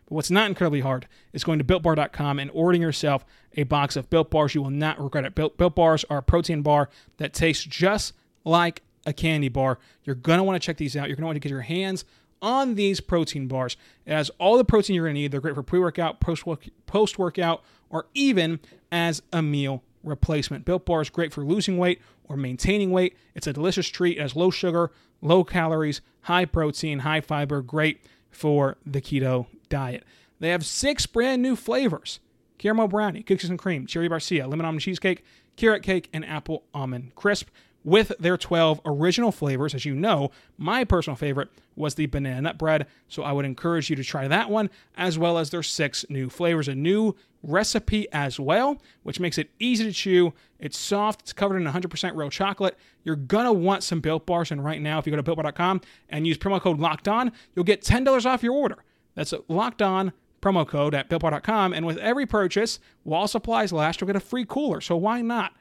But 0.06 0.16
what's 0.16 0.32
not 0.32 0.48
incredibly 0.48 0.82
hard 0.82 1.08
is 1.34 1.44
going 1.44 1.60
to 1.60 1.66
builtbar.com 1.66 2.40
and 2.40 2.52
ordering 2.54 2.82
yourself 2.82 3.26
a 3.56 3.64
box 3.64 3.96
of 3.96 4.10
built 4.10 4.32
bars. 4.32 4.56
You 4.56 4.62
will 4.62 4.70
not 4.70 5.02
regret 5.02 5.26
it. 5.26 5.36
Built, 5.36 5.58
built 5.58 5.76
bars 5.76 6.06
are 6.10 6.20
a 6.20 6.24
protein 6.24 6.62
bar 6.62 6.90
that 7.18 7.34
tastes 7.34 7.64
just 7.64 8.14
like 8.44 8.82
a 9.08 9.14
candy 9.14 9.50
bar. 9.50 9.80
You're 10.04 10.16
going 10.16 10.38
to 10.38 10.44
want 10.44 10.62
to 10.62 10.66
check 10.66 10.78
these 10.78 10.96
out. 10.96 11.08
You're 11.08 11.16
going 11.16 11.24
to 11.24 11.28
want 11.28 11.38
to 11.38 11.40
get 11.40 11.50
your 11.50 11.62
hands 11.62 12.06
on 12.42 12.76
these 12.76 13.00
protein 13.00 13.48
bars. 13.48 13.78
It 14.06 14.14
has 14.14 14.30
all 14.38 14.58
the 14.58 14.66
protein 14.66 14.96
you're 14.96 15.06
going 15.06 15.16
to 15.16 15.22
need. 15.22 15.32
They're 15.32 15.42
great 15.42 15.56
for 15.56 15.64
pre 15.64 15.80
workout, 15.80 16.20
post 16.20 17.18
workout, 17.18 17.64
or 17.90 18.06
even 18.14 18.60
as 18.92 19.24
a 19.34 19.42
meal 19.42 19.82
replacement. 20.04 20.66
Built 20.66 20.86
Bar 20.86 21.02
is 21.02 21.10
great 21.10 21.34
for 21.34 21.44
losing 21.44 21.78
weight 21.78 22.02
or 22.26 22.38
maintaining 22.38 22.92
weight. 22.92 23.16
It's 23.34 23.48
a 23.48 23.54
delicious 23.54 23.88
treat. 23.88 24.18
It 24.18 24.22
has 24.22 24.36
low 24.36 24.52
sugar, 24.52 24.92
low 25.22 25.44
calories, 25.44 26.02
high 26.22 26.46
protein, 26.46 27.00
high 27.00 27.22
fiber, 27.22 27.62
great 27.62 28.02
for 28.30 28.78
the 28.86 29.02
keto 29.02 29.48
diet. 29.70 30.04
They 30.40 30.50
have 30.50 30.66
six 30.66 31.06
brand 31.06 31.42
new 31.42 31.56
flavors 31.56 32.20
caramel 32.58 32.88
brownie, 32.88 33.22
cookies 33.22 33.50
and 33.50 33.60
cream, 33.60 33.86
cherry 33.86 34.10
barcia, 34.10 34.48
lemon 34.48 34.66
almond 34.66 34.82
cheesecake, 34.82 35.24
carrot 35.58 35.84
cake, 35.84 36.10
and 36.12 36.26
apple 36.26 36.64
almond 36.74 37.14
crisp 37.16 37.50
with 37.88 38.12
their 38.20 38.36
12 38.36 38.82
original 38.84 39.32
flavors. 39.32 39.74
As 39.74 39.86
you 39.86 39.96
know, 39.96 40.30
my 40.58 40.84
personal 40.84 41.16
favorite 41.16 41.48
was 41.78 41.96
the 41.96 42.06
banana 42.06 42.42
nut 42.42 42.58
bread, 42.58 42.86
so 43.08 43.24
I 43.24 43.32
would 43.32 43.46
encourage 43.46 43.90
you 43.90 43.96
to 43.96 44.04
try 44.04 44.28
that 44.28 44.50
one, 44.50 44.70
as 44.98 45.18
well 45.18 45.38
as 45.38 45.52
their 45.52 45.64
six 45.64 46.04
new 46.10 46.30
flavors. 46.30 46.68
A 46.68 46.76
new 46.76 47.16
recipe 47.42 48.12
as 48.12 48.42
well, 48.42 48.82
which 49.04 49.22
makes 49.22 49.38
it 49.38 49.52
easy 49.58 49.86
to 49.86 49.94
chew. 49.94 50.34
It's 50.60 50.78
soft, 50.78 51.22
it's 51.22 51.32
covered 51.32 51.62
in 51.62 51.64
100% 51.64 52.18
real 52.18 52.30
chocolate. 52.30 52.78
You're 53.06 53.16
gonna 53.16 53.54
want 53.54 53.84
some 53.84 54.02
Built 54.02 54.26
Bars, 54.26 54.52
and 54.52 54.66
right 54.66 54.82
now, 54.82 55.00
if 55.00 55.08
you 55.08 55.12
go 55.12 55.22
to 55.22 55.24
BuiltBar.com 55.24 55.80
and 56.10 56.28
use 56.28 56.38
promo 56.38 56.60
code 56.60 56.80
Locked 56.80 57.08
On, 57.08 57.32
you'll 57.56 57.64
get 57.64 57.84
$10 57.84 58.26
off 58.26 58.44
your 58.44 58.54
order. 58.54 58.84
That's 59.16 59.34
Locked 59.48 59.82
On 59.82 60.12
promo 60.42 60.68
code 60.68 60.94
at 60.94 61.10
BuiltBar.com, 61.10 61.72
and 61.72 61.86
with 61.86 62.00
every 62.00 62.26
purchase, 62.26 62.82
while 63.04 63.30
supplies 63.30 63.72
last, 63.72 64.02
you'll 64.02 64.08
get 64.08 64.18
a 64.18 64.20
free 64.20 64.44
cooler. 64.46 64.82
So 64.82 64.98
why 64.98 65.22
not? 65.22 65.54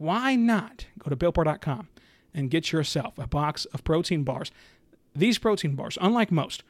Why 0.00 0.34
not 0.34 0.86
go 0.98 1.10
to 1.10 1.16
BuiltBar.com 1.16 1.88
and 2.32 2.50
get 2.50 2.72
yourself 2.72 3.18
a 3.18 3.26
box 3.26 3.66
of 3.66 3.84
protein 3.84 4.24
bars? 4.24 4.50
These 5.14 5.36
protein 5.36 5.74
bars, 5.74 5.98
unlike 6.00 6.32
most, 6.32 6.62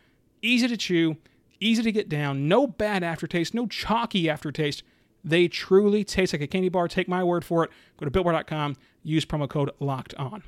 easy 0.42 0.66
to 0.66 0.76
chew, 0.76 1.16
easy 1.60 1.84
to 1.84 1.92
get 1.92 2.08
down, 2.08 2.48
no 2.48 2.66
bad 2.66 3.04
aftertaste, 3.04 3.54
no 3.54 3.68
chalky 3.68 4.28
aftertaste. 4.28 4.82
They 5.22 5.46
truly 5.46 6.02
taste 6.02 6.32
like 6.32 6.42
a 6.42 6.48
candy 6.48 6.70
bar. 6.70 6.88
Take 6.88 7.06
my 7.06 7.22
word 7.22 7.44
for 7.44 7.62
it. 7.62 7.70
Go 7.98 8.04
to 8.04 8.10
BuiltBar.com, 8.10 8.74
use 9.04 9.24
promo 9.24 9.48
code 9.48 9.70
LOCKED 9.78 10.14
ON. 10.18 10.42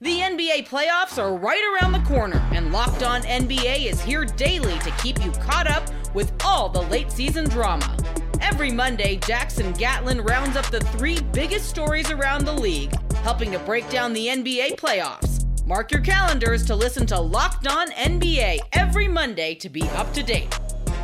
The 0.00 0.20
NBA 0.20 0.68
playoffs 0.68 1.18
are 1.20 1.36
right 1.36 1.62
around 1.74 1.90
the 1.90 2.08
corner, 2.08 2.38
and 2.52 2.72
Locked 2.72 3.02
On 3.02 3.20
NBA 3.22 3.86
is 3.90 4.00
here 4.00 4.24
daily 4.24 4.78
to 4.78 4.90
keep 5.02 5.22
you 5.24 5.32
caught 5.32 5.66
up 5.66 5.90
with 6.14 6.32
all 6.44 6.68
the 6.68 6.82
late 6.82 7.10
season 7.10 7.48
drama. 7.48 7.96
Every 8.40 8.70
Monday, 8.70 9.16
Jackson 9.16 9.72
Gatlin 9.72 10.20
rounds 10.22 10.56
up 10.56 10.70
the 10.70 10.80
three 10.80 11.20
biggest 11.32 11.68
stories 11.68 12.10
around 12.10 12.44
the 12.44 12.52
league, 12.52 12.92
helping 13.16 13.52
to 13.52 13.58
break 13.60 13.88
down 13.90 14.12
the 14.12 14.26
NBA 14.26 14.76
playoffs. 14.76 15.46
Mark 15.66 15.92
your 15.92 16.00
calendars 16.00 16.64
to 16.66 16.74
listen 16.74 17.06
to 17.06 17.20
Locked 17.20 17.66
On 17.68 17.90
NBA 17.92 18.58
every 18.72 19.06
Monday 19.06 19.54
to 19.56 19.68
be 19.68 19.82
up 19.90 20.12
to 20.14 20.22
date. 20.22 20.58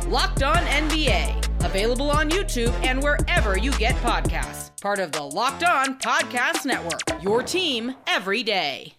Locked 0.07 0.43
On 0.43 0.57
NBA, 0.57 1.63
available 1.63 2.11
on 2.11 2.29
YouTube 2.29 2.73
and 2.83 3.01
wherever 3.01 3.57
you 3.57 3.71
get 3.73 3.95
podcasts. 3.97 4.79
Part 4.81 4.99
of 4.99 5.11
the 5.11 5.23
Locked 5.23 5.63
On 5.63 5.97
Podcast 5.99 6.65
Network, 6.65 7.23
your 7.23 7.43
team 7.43 7.95
every 8.07 8.43
day. 8.43 8.93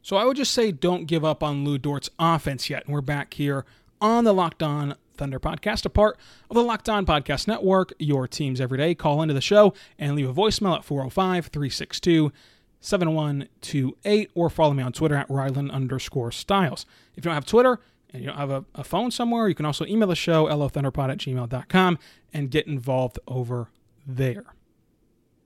So 0.00 0.16
I 0.16 0.24
would 0.24 0.36
just 0.36 0.52
say 0.52 0.72
don't 0.72 1.04
give 1.06 1.24
up 1.24 1.42
on 1.42 1.64
Lu 1.64 1.76
Dort's 1.76 2.08
offense 2.18 2.70
yet. 2.70 2.86
And 2.86 2.94
we're 2.94 3.00
back 3.02 3.34
here 3.34 3.66
on 4.00 4.24
the 4.24 4.32
Locked 4.32 4.62
On 4.62 4.94
Thunder 5.18 5.38
podcast, 5.38 5.84
a 5.84 5.90
part 5.90 6.16
of 6.48 6.54
the 6.54 6.62
Locked 6.62 6.88
On 6.88 7.04
Podcast 7.04 7.46
Network, 7.46 7.92
your 7.98 8.26
teams 8.26 8.60
every 8.60 8.78
day. 8.78 8.94
Call 8.94 9.20
into 9.20 9.34
the 9.34 9.40
show 9.40 9.74
and 9.98 10.14
leave 10.14 10.28
a 10.28 10.32
voicemail 10.32 10.76
at 10.76 10.84
405 10.84 11.46
362 11.48 12.32
7128 12.80 14.30
or 14.34 14.48
follow 14.48 14.72
me 14.72 14.82
on 14.82 14.92
Twitter 14.92 15.16
at 15.16 15.28
Rylan 15.28 15.70
underscore 15.70 16.30
Stiles. 16.30 16.86
If 17.12 17.16
you 17.18 17.22
don't 17.22 17.34
have 17.34 17.46
Twitter 17.46 17.80
and 18.10 18.22
you 18.22 18.28
don't 18.28 18.38
have 18.38 18.50
a, 18.50 18.64
a 18.74 18.84
phone 18.84 19.10
somewhere, 19.10 19.48
you 19.48 19.54
can 19.54 19.66
also 19.66 19.84
email 19.84 20.08
the 20.08 20.16
show, 20.16 20.46
lothunderpod 20.46 21.10
at 21.10 21.18
gmail.com, 21.18 21.98
and 22.32 22.50
get 22.50 22.66
involved 22.66 23.18
over 23.26 23.68
there. 24.06 24.44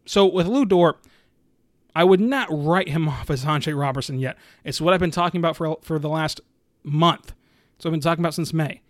So 0.05 0.27
with 0.27 0.47
Lu 0.47 0.65
Dort, 0.65 0.99
I 1.95 2.05
would 2.05 2.21
not 2.21 2.49
write 2.51 2.89
him 2.89 3.09
off 3.09 3.31
as 3.31 3.45
Andre 3.45 3.73
Roberson 3.73 4.19
yet. 4.19 4.37
It's 4.65 4.81
what 4.81 4.95
I've 4.95 5.01
been 5.01 5.11
talking 5.11 5.41
about 5.41 5.57
for, 5.57 5.79
for 5.83 5.99
the 5.99 6.09
last 6.09 6.41
month. 6.83 7.33
So 7.79 7.89
I've 7.89 7.93
been 7.93 8.01
talking 8.01 8.23
about 8.23 8.35
since 8.35 8.53
May. 8.53 8.83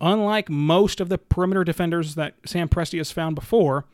Unlike 0.00 0.48
most 0.48 1.00
of 1.00 1.08
the 1.08 1.18
perimeter 1.18 1.62
defenders 1.62 2.14
that 2.14 2.34
Sam 2.46 2.68
Presti 2.68 2.98
has 2.98 3.10
found 3.12 3.34
before, 3.34 3.84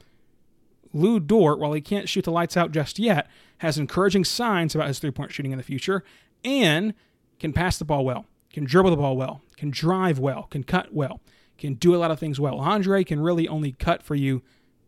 Lu 0.93 1.19
Dort, 1.19 1.59
while 1.59 1.73
he 1.73 1.81
can't 1.81 2.09
shoot 2.09 2.25
the 2.25 2.31
lights 2.31 2.57
out 2.57 2.73
just 2.73 2.99
yet, 2.99 3.29
has 3.59 3.77
encouraging 3.77 4.25
signs 4.25 4.75
about 4.75 4.89
his 4.89 4.99
three 4.99 5.11
point 5.11 5.33
shooting 5.33 5.53
in 5.53 5.59
the 5.59 5.65
future 5.65 6.05
and 6.45 6.95
can 7.39 7.53
pass 7.53 7.79
the 7.79 7.85
ball 7.85 8.05
well, 8.05 8.27
can 8.53 8.65
dribble 8.65 8.91
the 8.91 8.97
ball 8.97 9.17
well, 9.17 9.43
can 9.57 9.71
drive 9.71 10.19
well, 10.19 10.45
can 10.45 10.63
cut 10.63 10.95
well, 10.95 11.21
can 11.59 11.75
do 11.75 11.95
a 11.95 11.99
lot 11.99 12.11
of 12.11 12.19
things 12.19 12.39
well. 12.39 12.61
Andre 12.61 13.03
can 13.03 13.21
really 13.21 13.49
only 13.49 13.73
cut 13.73 14.03
for 14.03 14.15
you 14.15 14.43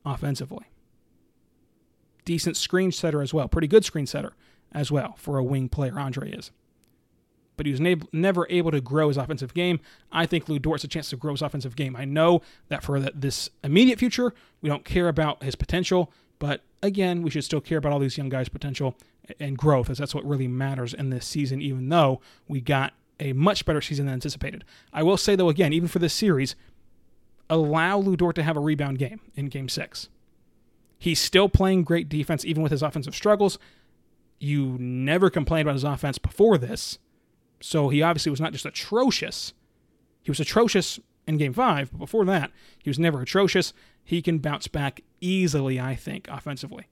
offensively. 0.05 0.67
Decent 2.25 2.57
screen 2.57 2.93
setter 2.93 3.23
as 3.23 3.35
well, 3.35 3.49
pretty 3.49 3.69
good 3.69 3.85
screen 3.85 4.07
setter 4.07 4.35
as 4.73 4.93
well 4.93 5.15
for 5.19 5.39
a 5.39 5.45
wing 5.45 5.69
player. 5.69 5.99
Andre 5.99 6.31
is. 6.31 6.51
But 7.59 7.67
he 7.67 7.73
was 7.73 7.99
never 8.13 8.47
able 8.49 8.71
to 8.71 8.81
grow 8.81 9.09
his 9.09 9.19
offensive 9.19 9.53
game. 9.53 9.81
I 10.11 10.25
think 10.25 10.49
Lu 10.49 10.59
Dort's 10.59 10.85
a 10.85 10.89
chance 10.89 11.11
to 11.11 11.17
grow 11.17 11.33
his 11.33 11.43
offensive 11.43 11.77
game. 11.77 11.95
I 11.95 12.07
know 12.07 12.41
that 12.69 12.83
for 12.83 12.99
this 12.99 13.51
immediate 13.63 13.99
future, 13.99 14.33
we 14.63 14.71
don't 14.71 14.87
care 14.87 15.09
about 15.09 15.43
his 15.43 15.57
potential, 15.57 16.11
but 16.39 16.63
again, 16.83 17.23
we 17.23 17.31
should 17.31 17.45
still 17.45 17.61
care 17.61 17.77
about 17.77 17.93
all 17.93 17.99
these 17.99 18.17
young 18.17 18.31
guys' 18.31 18.49
potential 18.49 18.95
and 19.39 19.59
growth, 19.59 19.91
as 19.91 19.99
that's 19.99 20.15
what 20.15 20.25
really 20.25 20.49
matters 20.49 20.95
in 20.95 21.11
this 21.11 21.27
season, 21.27 21.61
even 21.61 21.89
though 21.91 22.21
we 22.47 22.63
got 22.63 22.95
a 23.21 23.33
much 23.35 23.67
better 23.67 23.81
season 23.81 24.07
than 24.07 24.15
anticipated. 24.15 24.65
I 24.93 25.03
will 25.03 25.17
say, 25.17 25.37
though, 25.37 25.51
again, 25.51 25.73
even 25.73 25.89
for 25.89 25.99
this 25.99 26.15
series, 26.15 26.55
allow 27.51 27.99
Lu 27.99 28.17
Dort 28.17 28.37
to 28.37 28.43
have 28.43 28.57
a 28.57 28.61
rebound 28.61 28.99
game 28.99 29.21
in 29.35 29.47
game 29.49 29.69
six. 29.69 30.09
He's 30.99 31.19
still 31.21 31.49
playing 31.49 31.83
great 31.83 32.09
defense, 32.09 32.45
even 32.45 32.63
with 32.63 32.73
his 32.73 32.83
offensive 32.83 33.15
struggles. 33.15 33.59
You 34.39 34.77
never 34.79 35.31
complained 35.31 35.67
about 35.67 35.75
his 35.75 35.85
offense 35.85 36.19
before 36.19 36.57
this. 36.59 36.99
So 37.61 37.89
he 37.89 38.03
obviously 38.03 38.31
was 38.31 38.41
not 38.41 38.53
just 38.53 38.67
atrocious. 38.67 39.53
He 40.23 40.31
was 40.31 40.41
atrocious 40.41 41.01
in 41.27 41.37
game 41.39 41.53
five, 41.53 41.91
but 41.91 41.99
before 41.99 42.25
that, 42.27 42.51
he 42.83 42.91
was 42.91 42.99
never 42.99 43.21
atrocious. 43.21 43.73
He 44.03 44.23
can 44.23 44.39
bounce 44.39 44.69
back 44.69 45.03
easily, 45.21 45.79
I 45.79 45.95
think, 45.95 46.29
offensively. 46.29 46.87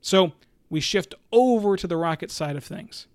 So 0.00 0.32
we 0.70 0.80
shift 0.80 1.14
over 1.32 1.76
to 1.76 1.86
the 1.86 1.96
Rockets 1.96 2.34
side 2.34 2.56
of 2.56 2.64
things. 2.64 3.06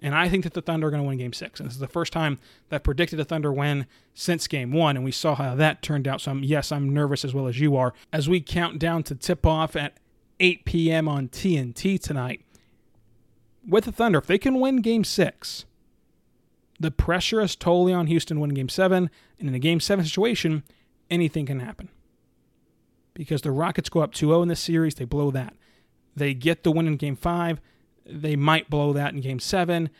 And 0.00 0.14
I 0.14 0.28
think 0.28 0.44
that 0.44 0.54
the 0.54 0.62
Thunder 0.62 0.86
are 0.86 0.90
going 0.90 1.02
to 1.02 1.08
win 1.08 1.18
game 1.18 1.32
six. 1.32 1.58
And 1.58 1.68
this 1.68 1.74
is 1.74 1.80
the 1.80 1.88
first 1.88 2.12
time 2.12 2.38
that 2.68 2.76
I've 2.76 2.82
predicted 2.84 3.18
a 3.18 3.24
Thunder 3.24 3.52
win 3.52 3.86
since 4.14 4.46
game 4.46 4.72
one. 4.72 4.96
And 4.96 5.04
we 5.04 5.10
saw 5.10 5.34
how 5.34 5.56
that 5.56 5.82
turned 5.82 6.06
out. 6.06 6.20
So, 6.20 6.30
I'm, 6.30 6.44
yes, 6.44 6.70
I'm 6.70 6.94
nervous 6.94 7.24
as 7.24 7.34
well 7.34 7.48
as 7.48 7.58
you 7.58 7.76
are. 7.76 7.94
As 8.12 8.28
we 8.28 8.40
count 8.40 8.78
down 8.78 9.02
to 9.04 9.14
tip 9.16 9.44
off 9.44 9.74
at 9.74 9.98
8 10.38 10.64
p.m. 10.64 11.08
on 11.08 11.28
TNT 11.28 12.00
tonight, 12.00 12.42
with 13.68 13.84
the 13.84 13.92
Thunder, 13.92 14.18
if 14.18 14.26
they 14.26 14.38
can 14.38 14.60
win 14.60 14.76
game 14.78 15.04
six, 15.04 15.64
the 16.80 16.90
pressure 16.90 17.40
is 17.40 17.54
totally 17.54 17.92
on 17.92 18.06
Houston 18.06 18.40
win 18.40 18.50
game 18.50 18.68
seven. 18.68 19.10
And 19.38 19.48
in 19.48 19.54
a 19.54 19.58
game 19.58 19.80
seven 19.80 20.04
situation, 20.04 20.62
anything 21.10 21.46
can 21.46 21.60
happen. 21.60 21.88
Because 23.14 23.42
the 23.42 23.50
Rockets 23.50 23.88
go 23.88 24.00
up 24.00 24.14
2 24.14 24.28
0 24.28 24.42
in 24.42 24.48
this 24.48 24.60
series, 24.60 24.94
they 24.94 25.04
blow 25.04 25.30
that. 25.32 25.54
They 26.16 26.34
get 26.34 26.62
the 26.62 26.70
win 26.72 26.86
in 26.86 26.96
game 26.96 27.16
five 27.16 27.60
they 28.08 28.36
might 28.36 28.70
blow 28.70 28.92
that 28.92 29.12
in 29.12 29.20
game 29.20 29.38
seven. 29.38 29.90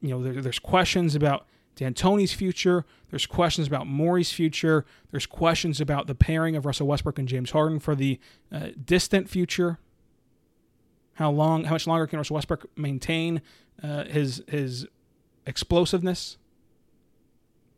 You 0.00 0.10
know, 0.10 0.22
there, 0.22 0.40
there's 0.40 0.58
questions 0.58 1.14
about 1.14 1.46
D'Antoni's 1.76 2.32
future. 2.32 2.84
There's 3.10 3.26
questions 3.26 3.66
about 3.66 3.86
Morey's 3.86 4.32
future. 4.32 4.86
There's 5.10 5.26
questions 5.26 5.80
about 5.80 6.06
the 6.06 6.14
pairing 6.14 6.56
of 6.56 6.64
Russell 6.64 6.86
Westbrook 6.86 7.18
and 7.18 7.28
James 7.28 7.50
Harden 7.50 7.80
for 7.80 7.94
the 7.94 8.18
uh, 8.52 8.68
distant 8.82 9.28
future. 9.28 9.78
How 11.14 11.30
long? 11.30 11.64
How 11.64 11.74
much 11.74 11.86
longer 11.86 12.06
can 12.06 12.18
Russell 12.18 12.34
Westbrook 12.34 12.66
maintain 12.76 13.42
uh, 13.82 14.04
his 14.04 14.42
his 14.48 14.86
explosiveness? 15.46 16.36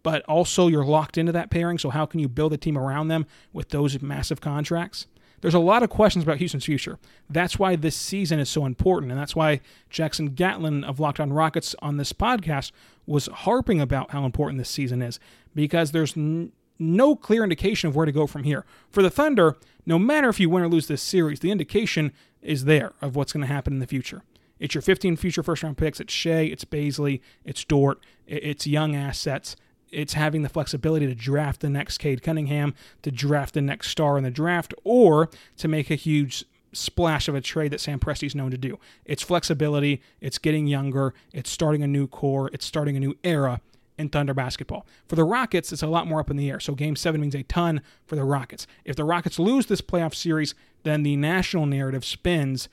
But 0.02 0.24
also, 0.24 0.66
you're 0.66 0.84
locked 0.84 1.16
into 1.16 1.32
that 1.32 1.50
pairing. 1.50 1.78
So 1.78 1.90
how 1.90 2.06
can 2.06 2.20
you 2.20 2.28
build 2.28 2.52
a 2.52 2.56
team 2.56 2.76
around 2.76 3.08
them 3.08 3.26
with 3.52 3.68
those 3.68 4.00
massive 4.02 4.40
contracts? 4.40 5.06
There's 5.42 5.54
a 5.54 5.58
lot 5.58 5.82
of 5.82 5.90
questions 5.90 6.22
about 6.22 6.38
Houston's 6.38 6.64
future. 6.64 6.98
That's 7.28 7.58
why 7.58 7.74
this 7.74 7.96
season 7.96 8.38
is 8.38 8.48
so 8.48 8.64
important, 8.64 9.10
and 9.10 9.20
that's 9.20 9.34
why 9.34 9.60
Jackson 9.90 10.28
Gatlin 10.34 10.84
of 10.84 11.00
Locked 11.00 11.18
On 11.18 11.32
Rockets 11.32 11.74
on 11.80 11.96
this 11.96 12.12
podcast 12.12 12.70
was 13.06 13.26
harping 13.26 13.80
about 13.80 14.12
how 14.12 14.24
important 14.24 14.58
this 14.58 14.70
season 14.70 15.02
is 15.02 15.18
because 15.52 15.90
there's 15.90 16.16
n- 16.16 16.52
no 16.78 17.16
clear 17.16 17.42
indication 17.42 17.88
of 17.88 17.96
where 17.96 18.06
to 18.06 18.12
go 18.12 18.28
from 18.28 18.44
here. 18.44 18.64
For 18.88 19.02
the 19.02 19.10
Thunder, 19.10 19.56
no 19.84 19.98
matter 19.98 20.28
if 20.28 20.38
you 20.38 20.48
win 20.48 20.62
or 20.62 20.68
lose 20.68 20.86
this 20.86 21.02
series, 21.02 21.40
the 21.40 21.50
indication 21.50 22.12
is 22.42 22.64
there 22.64 22.92
of 23.00 23.16
what's 23.16 23.32
going 23.32 23.46
to 23.46 23.52
happen 23.52 23.72
in 23.72 23.78
the 23.78 23.86
future. 23.86 24.22
It's 24.58 24.74
your 24.74 24.82
15 24.82 25.16
future 25.16 25.42
first 25.42 25.62
round 25.62 25.76
picks. 25.76 26.00
It's 26.00 26.12
Shai, 26.12 26.42
it's 26.42 26.64
Bazley, 26.64 27.20
it's 27.44 27.64
Dort, 27.64 28.00
it's 28.26 28.66
young 28.66 28.94
assets 28.94 29.56
it's 29.92 30.14
having 30.14 30.42
the 30.42 30.48
flexibility 30.48 31.06
to 31.06 31.14
draft 31.14 31.60
the 31.60 31.70
next 31.70 31.98
Cade 31.98 32.22
Cunningham, 32.22 32.74
to 33.02 33.10
draft 33.12 33.54
the 33.54 33.60
next 33.60 33.90
star 33.90 34.16
in 34.16 34.24
the 34.24 34.30
draft, 34.30 34.74
or 34.82 35.28
to 35.58 35.68
make 35.68 35.90
a 35.90 35.94
huge 35.94 36.44
splash 36.72 37.28
of 37.28 37.34
a 37.34 37.40
trade 37.40 37.70
that 37.70 37.80
Sam 37.80 38.00
Presti's 38.00 38.34
known 38.34 38.50
to 38.50 38.58
do. 38.58 38.78
It's 39.04 39.22
flexibility, 39.22 40.02
it's 40.20 40.38
getting 40.38 40.66
younger, 40.66 41.12
it's 41.32 41.50
starting 41.50 41.82
a 41.82 41.86
new 41.86 42.06
core, 42.06 42.50
it's 42.52 42.64
starting 42.64 42.96
a 42.96 43.00
new 43.00 43.14
era 43.22 43.60
in 43.98 44.08
Thunder 44.08 44.34
basketball. 44.34 44.86
For 45.06 45.16
the 45.16 45.24
Rockets, 45.24 45.72
it's 45.72 45.82
a 45.82 45.86
lot 45.86 46.06
more 46.06 46.20
up 46.20 46.30
in 46.30 46.36
the 46.36 46.50
air. 46.50 46.60
So 46.60 46.74
game 46.74 46.96
seven 46.96 47.20
means 47.20 47.34
a 47.34 47.42
ton 47.42 47.82
for 48.06 48.16
the 48.16 48.24
Rockets. 48.24 48.66
If 48.84 48.96
the 48.96 49.04
Rockets 49.04 49.38
lose 49.38 49.66
this 49.66 49.80
playoff 49.80 50.14
series, 50.14 50.54
then 50.82 51.02
the 51.02 51.16
national 51.16 51.66
narrative 51.66 52.04
spins 52.04 52.68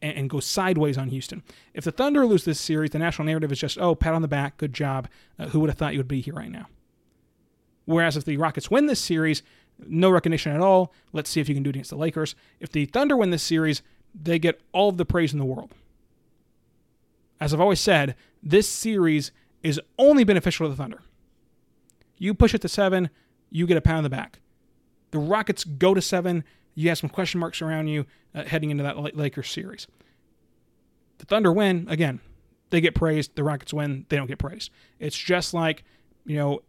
and 0.00 0.30
go 0.30 0.40
sideways 0.40 0.96
on 0.96 1.08
Houston. 1.08 1.42
If 1.74 1.84
the 1.84 1.92
Thunder 1.92 2.24
lose 2.26 2.44
this 2.44 2.60
series, 2.60 2.90
the 2.90 2.98
national 2.98 3.26
narrative 3.26 3.52
is 3.52 3.58
just, 3.58 3.78
oh, 3.78 3.94
pat 3.94 4.14
on 4.14 4.22
the 4.22 4.28
back, 4.28 4.56
good 4.56 4.72
job. 4.72 5.08
Uh, 5.38 5.48
who 5.48 5.60
would 5.60 5.70
have 5.70 5.78
thought 5.78 5.92
you 5.92 5.98
would 5.98 6.08
be 6.08 6.20
here 6.20 6.34
right 6.34 6.50
now? 6.50 6.66
Whereas 7.84 8.16
if 8.16 8.24
the 8.24 8.36
Rockets 8.36 8.70
win 8.70 8.86
this 8.86 9.00
series, 9.00 9.42
no 9.86 10.10
recognition 10.10 10.52
at 10.52 10.60
all. 10.60 10.92
Let's 11.12 11.30
see 11.30 11.40
if 11.40 11.48
you 11.48 11.54
can 11.54 11.62
do 11.62 11.70
it 11.70 11.76
against 11.76 11.90
the 11.90 11.96
Lakers. 11.96 12.34
If 12.58 12.70
the 12.72 12.86
Thunder 12.86 13.16
win 13.16 13.30
this 13.30 13.42
series, 13.42 13.82
they 14.14 14.38
get 14.38 14.60
all 14.72 14.88
of 14.88 14.96
the 14.96 15.04
praise 15.04 15.32
in 15.32 15.38
the 15.38 15.44
world. 15.44 15.72
As 17.40 17.54
I've 17.54 17.60
always 17.60 17.80
said, 17.80 18.14
this 18.42 18.68
series 18.68 19.32
is 19.62 19.80
only 19.98 20.24
beneficial 20.24 20.66
to 20.66 20.70
the 20.70 20.76
Thunder. 20.76 21.02
You 22.18 22.34
push 22.34 22.54
it 22.54 22.60
to 22.62 22.68
seven, 22.68 23.10
you 23.50 23.66
get 23.66 23.76
a 23.76 23.80
pound 23.80 23.98
in 23.98 24.04
the 24.04 24.10
back. 24.10 24.40
The 25.10 25.18
Rockets 25.18 25.64
go 25.64 25.94
to 25.94 26.02
seven, 26.02 26.44
you 26.74 26.88
have 26.88 26.98
some 26.98 27.10
question 27.10 27.40
marks 27.40 27.60
around 27.60 27.88
you 27.88 28.06
uh, 28.34 28.44
heading 28.44 28.70
into 28.70 28.82
that 28.84 29.16
Lakers 29.16 29.50
series. 29.50 29.86
The 31.18 31.26
Thunder 31.26 31.52
win 31.52 31.86
again. 31.88 32.20
They 32.70 32.80
get 32.80 32.94
praised. 32.94 33.34
The 33.34 33.44
Rockets 33.44 33.74
win. 33.74 34.06
They 34.08 34.16
don't 34.16 34.28
get 34.28 34.38
praised. 34.38 34.70
It's 34.98 35.16
just 35.16 35.52
like 35.52 35.84
you 36.24 36.36
know 36.36 36.62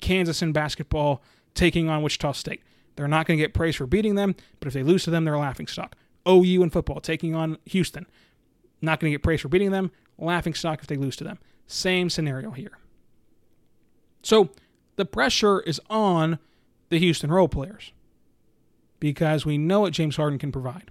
Kansas 0.00 0.42
in 0.42 0.52
basketball 0.52 1.22
taking 1.54 1.88
on 1.88 2.02
Wichita 2.02 2.32
State. 2.32 2.62
They're 2.96 3.08
not 3.08 3.26
going 3.26 3.38
to 3.38 3.42
get 3.44 3.54
praised 3.54 3.78
for 3.78 3.86
beating 3.86 4.14
them, 4.14 4.34
but 4.60 4.68
if 4.68 4.74
they 4.74 4.82
lose 4.82 5.04
to 5.04 5.10
them, 5.10 5.24
they're 5.24 5.34
a 5.34 5.38
laughing 5.38 5.66
stock. 5.66 5.96
OU 6.28 6.62
in 6.62 6.70
football 6.70 7.00
taking 7.00 7.34
on 7.34 7.58
Houston. 7.66 8.06
Not 8.80 9.00
going 9.00 9.10
to 9.12 9.14
get 9.14 9.22
praised 9.22 9.42
for 9.42 9.48
beating 9.48 9.70
them, 9.70 9.90
laughing 10.18 10.54
stock 10.54 10.80
if 10.80 10.86
they 10.86 10.96
lose 10.96 11.16
to 11.16 11.24
them. 11.24 11.38
Same 11.66 12.10
scenario 12.10 12.50
here. 12.50 12.78
So 14.22 14.50
the 14.96 15.04
pressure 15.04 15.60
is 15.60 15.80
on 15.90 16.38
the 16.88 16.98
Houston 16.98 17.30
role 17.30 17.48
players 17.48 17.92
because 19.00 19.44
we 19.44 19.58
know 19.58 19.80
what 19.80 19.92
James 19.92 20.16
Harden 20.16 20.38
can 20.38 20.52
provide. 20.52 20.90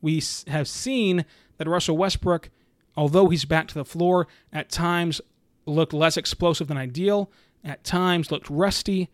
We 0.00 0.22
have 0.48 0.68
seen 0.68 1.24
that 1.58 1.68
Russell 1.68 1.96
Westbrook, 1.96 2.50
although 2.96 3.28
he's 3.28 3.44
back 3.44 3.68
to 3.68 3.74
the 3.74 3.84
floor, 3.84 4.26
at 4.52 4.68
times 4.68 5.20
looked 5.64 5.92
less 5.92 6.16
explosive 6.16 6.68
than 6.68 6.76
ideal, 6.76 7.30
at 7.64 7.84
times 7.84 8.30
looked 8.30 8.50
rusty. 8.50 9.08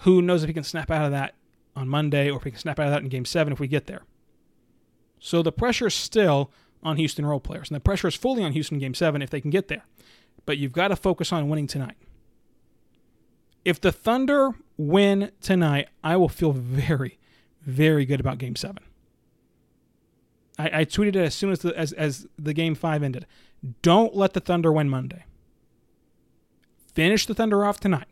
Who 0.00 0.20
knows 0.20 0.42
if 0.42 0.48
he 0.48 0.54
can 0.54 0.64
snap 0.64 0.90
out 0.90 1.04
of 1.04 1.12
that 1.12 1.34
on 1.76 1.88
Monday 1.88 2.28
or 2.28 2.38
if 2.38 2.44
he 2.44 2.50
can 2.50 2.60
snap 2.60 2.80
out 2.80 2.86
of 2.86 2.92
that 2.92 3.02
in 3.02 3.08
game 3.08 3.24
seven 3.24 3.52
if 3.52 3.60
we 3.60 3.68
get 3.68 3.86
there. 3.86 4.02
So 5.20 5.42
the 5.42 5.52
pressure 5.52 5.86
is 5.86 5.94
still 5.94 6.50
on 6.82 6.96
Houston 6.96 7.24
role 7.24 7.40
players, 7.40 7.68
and 7.68 7.76
the 7.76 7.80
pressure 7.80 8.08
is 8.08 8.14
fully 8.14 8.42
on 8.42 8.52
Houston 8.52 8.78
game 8.78 8.94
seven 8.94 9.22
if 9.22 9.30
they 9.30 9.40
can 9.40 9.50
get 9.50 9.68
there. 9.68 9.84
But 10.44 10.58
you've 10.58 10.72
got 10.72 10.88
to 10.88 10.96
focus 10.96 11.32
on 11.32 11.48
winning 11.48 11.66
tonight. 11.66 11.96
If 13.64 13.80
the 13.80 13.92
Thunder 13.92 14.50
win 14.76 15.30
tonight, 15.40 15.88
I 16.02 16.16
will 16.16 16.28
feel 16.28 16.52
very, 16.52 17.18
very 17.62 18.04
good 18.04 18.18
about 18.18 18.38
Game 18.38 18.56
Seven. 18.56 18.82
I, 20.58 20.80
I 20.80 20.84
tweeted 20.84 21.14
it 21.14 21.16
as 21.16 21.34
soon 21.34 21.52
as 21.52 21.60
the, 21.60 21.78
as 21.78 21.92
as 21.92 22.26
the 22.36 22.52
Game 22.52 22.74
Five 22.74 23.02
ended. 23.02 23.26
Don't 23.82 24.16
let 24.16 24.32
the 24.32 24.40
Thunder 24.40 24.72
win 24.72 24.88
Monday. 24.88 25.24
Finish 26.92 27.26
the 27.26 27.34
Thunder 27.34 27.64
off 27.64 27.78
tonight 27.78 28.08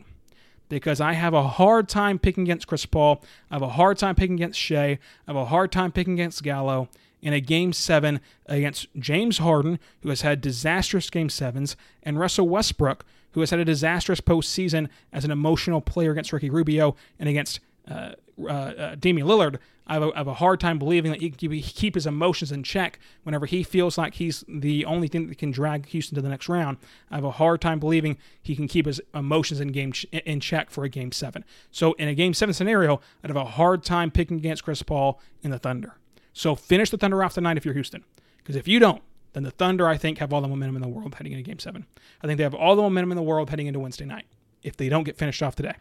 because 0.69 1.01
I 1.01 1.15
have 1.15 1.35
a 1.35 1.49
hard 1.49 1.89
time 1.89 2.19
picking 2.19 2.45
against 2.45 2.67
Chris 2.67 2.87
Paul. 2.87 3.23
I 3.51 3.57
have 3.57 3.63
a 3.63 3.71
hard 3.71 3.99
time 3.99 4.15
picking 4.15 4.37
against 4.37 4.59
Shai. 4.59 4.87
I 4.87 4.99
have 5.27 5.37
a 5.37 5.47
hard 5.47 5.73
time 5.73 5.93
picking 5.93 6.15
against 6.15 6.43
Gallo 6.43 6.89
in 7.23 7.33
a 7.33 7.41
game 7.41 7.73
seven 7.73 8.21
against 8.47 8.87
James 8.99 9.39
Harden, 9.39 9.79
who 10.03 10.09
has 10.09 10.23
had 10.23 10.41
disastrous 10.41 11.11
game 11.11 11.29
sevens, 11.29 11.77
and 12.03 12.19
Russell 12.19 12.49
Westbrook, 12.49 13.05
who 13.33 13.41
has 13.41 13.51
had 13.51 13.61
a 13.61 13.65
disastrous 13.65 14.21
postseason 14.21 14.89
as 15.13 15.25
an 15.25 15.31
emotional 15.31 15.81
player 15.81 16.13
against 16.13 16.33
Ricky 16.33 16.51
Rubio 16.51 16.97
and 17.19 17.29
against 17.29 17.61
uh, 17.89 18.13
uh, 18.43 18.49
uh, 18.49 18.95
Damian 18.97 19.27
Lillard, 19.27 19.59
I 19.91 19.95
have, 19.95 20.03
a, 20.05 20.13
I 20.15 20.19
have, 20.19 20.29
a 20.29 20.35
hard 20.35 20.61
time 20.61 20.79
believing 20.79 21.11
that 21.11 21.21
he 21.21 21.31
can 21.31 21.49
keep 21.63 21.97
his 21.97 22.07
emotions 22.07 22.53
in 22.53 22.63
check 22.63 23.01
whenever 23.25 23.45
he 23.47 23.65
feels 23.65 23.99
like 23.99 24.15
he's 24.15 24.45
the 24.47 24.85
only 24.85 25.09
thing 25.09 25.27
that 25.27 25.39
can 25.39 25.51
drag 25.51 25.87
Houston 25.87 26.15
to 26.15 26.23
the 26.23 26.29
next 26.29 26.49
round. 26.49 26.77
I 27.11 27.17
have 27.17 27.25
a 27.25 27.33
hard 27.33 27.61
time 27.61 27.81
believing 27.81 28.17
he 28.41 28.55
can 28.55 28.69
keep 28.69 28.87
his 28.87 29.01
emotions 29.15 29.61
in 29.61 29.73
game 29.73 29.93
in 30.13 30.39
check 30.39 30.71
for 30.71 30.85
a 30.85 30.89
game 30.89 31.11
seven. 31.11 31.45
So 31.73 31.95
in 31.95 32.07
a 32.07 32.15
game 32.15 32.35
seven 32.35 32.53
scenario, 32.53 33.01
I'd 33.25 33.31
have 33.31 33.37
a 33.37 33.45
hard 33.45 33.83
time 33.83 34.13
picking 34.13 34.37
against 34.37 34.63
Chris 34.63 34.81
Paul 34.83 35.21
in 35.43 35.51
the 35.51 35.59
Thunder. 35.59 35.95
So 36.41 36.55
finish 36.55 36.89
the 36.89 36.97
Thunder 36.97 37.23
off 37.23 37.35
tonight 37.35 37.59
if 37.59 37.67
you're 37.67 37.75
Houston, 37.75 38.03
because 38.39 38.57
if 38.57 38.67
you 38.67 38.79
don't, 38.79 39.03
then 39.35 39.43
the 39.43 39.51
Thunder 39.51 39.87
I 39.87 39.99
think 39.99 40.17
have 40.21 40.33
all 40.33 40.41
the 40.41 40.49
momentum 40.49 40.75
in 40.75 40.81
the 40.81 40.89
world 40.89 41.15
heading 41.15 41.35
into 41.35 41.43
game 41.43 41.59
seven. 41.59 41.85
I 42.23 42.27
think 42.27 42.39
they 42.39 42.45
have 42.45 42.55
all 42.55 42.75
the 42.75 42.81
momentum 42.81 43.13
in 43.13 43.17
the 43.17 43.23
world 43.23 43.51
heading 43.51 43.67
into 43.67 43.79
Wednesday 43.79 44.07
night 44.07 44.25
if 44.63 44.75
they 44.75 44.89
don't 44.89 45.05
get 45.05 45.19
finished 45.19 45.43
off 45.43 45.55
today. 45.55 45.75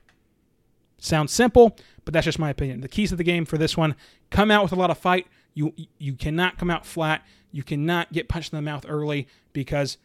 Sounds 0.97 1.31
simple, 1.31 1.77
but 2.03 2.13
that's 2.13 2.25
just 2.25 2.39
my 2.39 2.49
opinion. 2.49 2.81
The 2.81 2.89
keys 2.89 3.13
of 3.13 3.17
the 3.17 3.23
game 3.23 3.45
for 3.45 3.57
this 3.57 3.77
one 3.77 3.95
come 4.31 4.51
out 4.51 4.61
with 4.63 4.73
a 4.73 4.75
lot 4.75 4.89
of 4.89 4.97
fight. 4.97 5.27
You 5.53 5.73
you 5.97 6.11
cannot 6.15 6.57
come 6.57 6.69
out 6.69 6.85
flat. 6.85 7.25
You 7.53 7.63
cannot 7.63 8.11
get 8.11 8.27
punched 8.27 8.51
in 8.51 8.57
the 8.57 8.61
mouth 8.61 8.85
early 8.85 9.29
because 9.53 9.97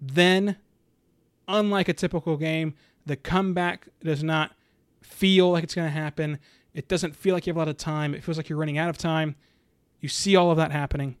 then, 0.00 0.56
unlike 1.46 1.90
a 1.90 1.92
typical 1.92 2.38
game, 2.38 2.72
the 3.04 3.16
comeback 3.16 3.86
does 4.02 4.24
not 4.24 4.52
feel 5.02 5.50
like 5.50 5.62
it's 5.62 5.74
going 5.74 5.88
to 5.88 5.92
happen. 5.92 6.38
It 6.72 6.88
doesn't 6.88 7.14
feel 7.14 7.34
like 7.34 7.46
you 7.46 7.50
have 7.50 7.58
a 7.58 7.58
lot 7.58 7.68
of 7.68 7.76
time. 7.76 8.14
It 8.14 8.24
feels 8.24 8.38
like 8.38 8.48
you're 8.48 8.58
running 8.58 8.78
out 8.78 8.88
of 8.88 8.96
time. 8.96 9.36
You 10.00 10.08
see 10.08 10.36
all 10.36 10.50
of 10.50 10.56
that 10.56 10.72
happening. 10.72 11.16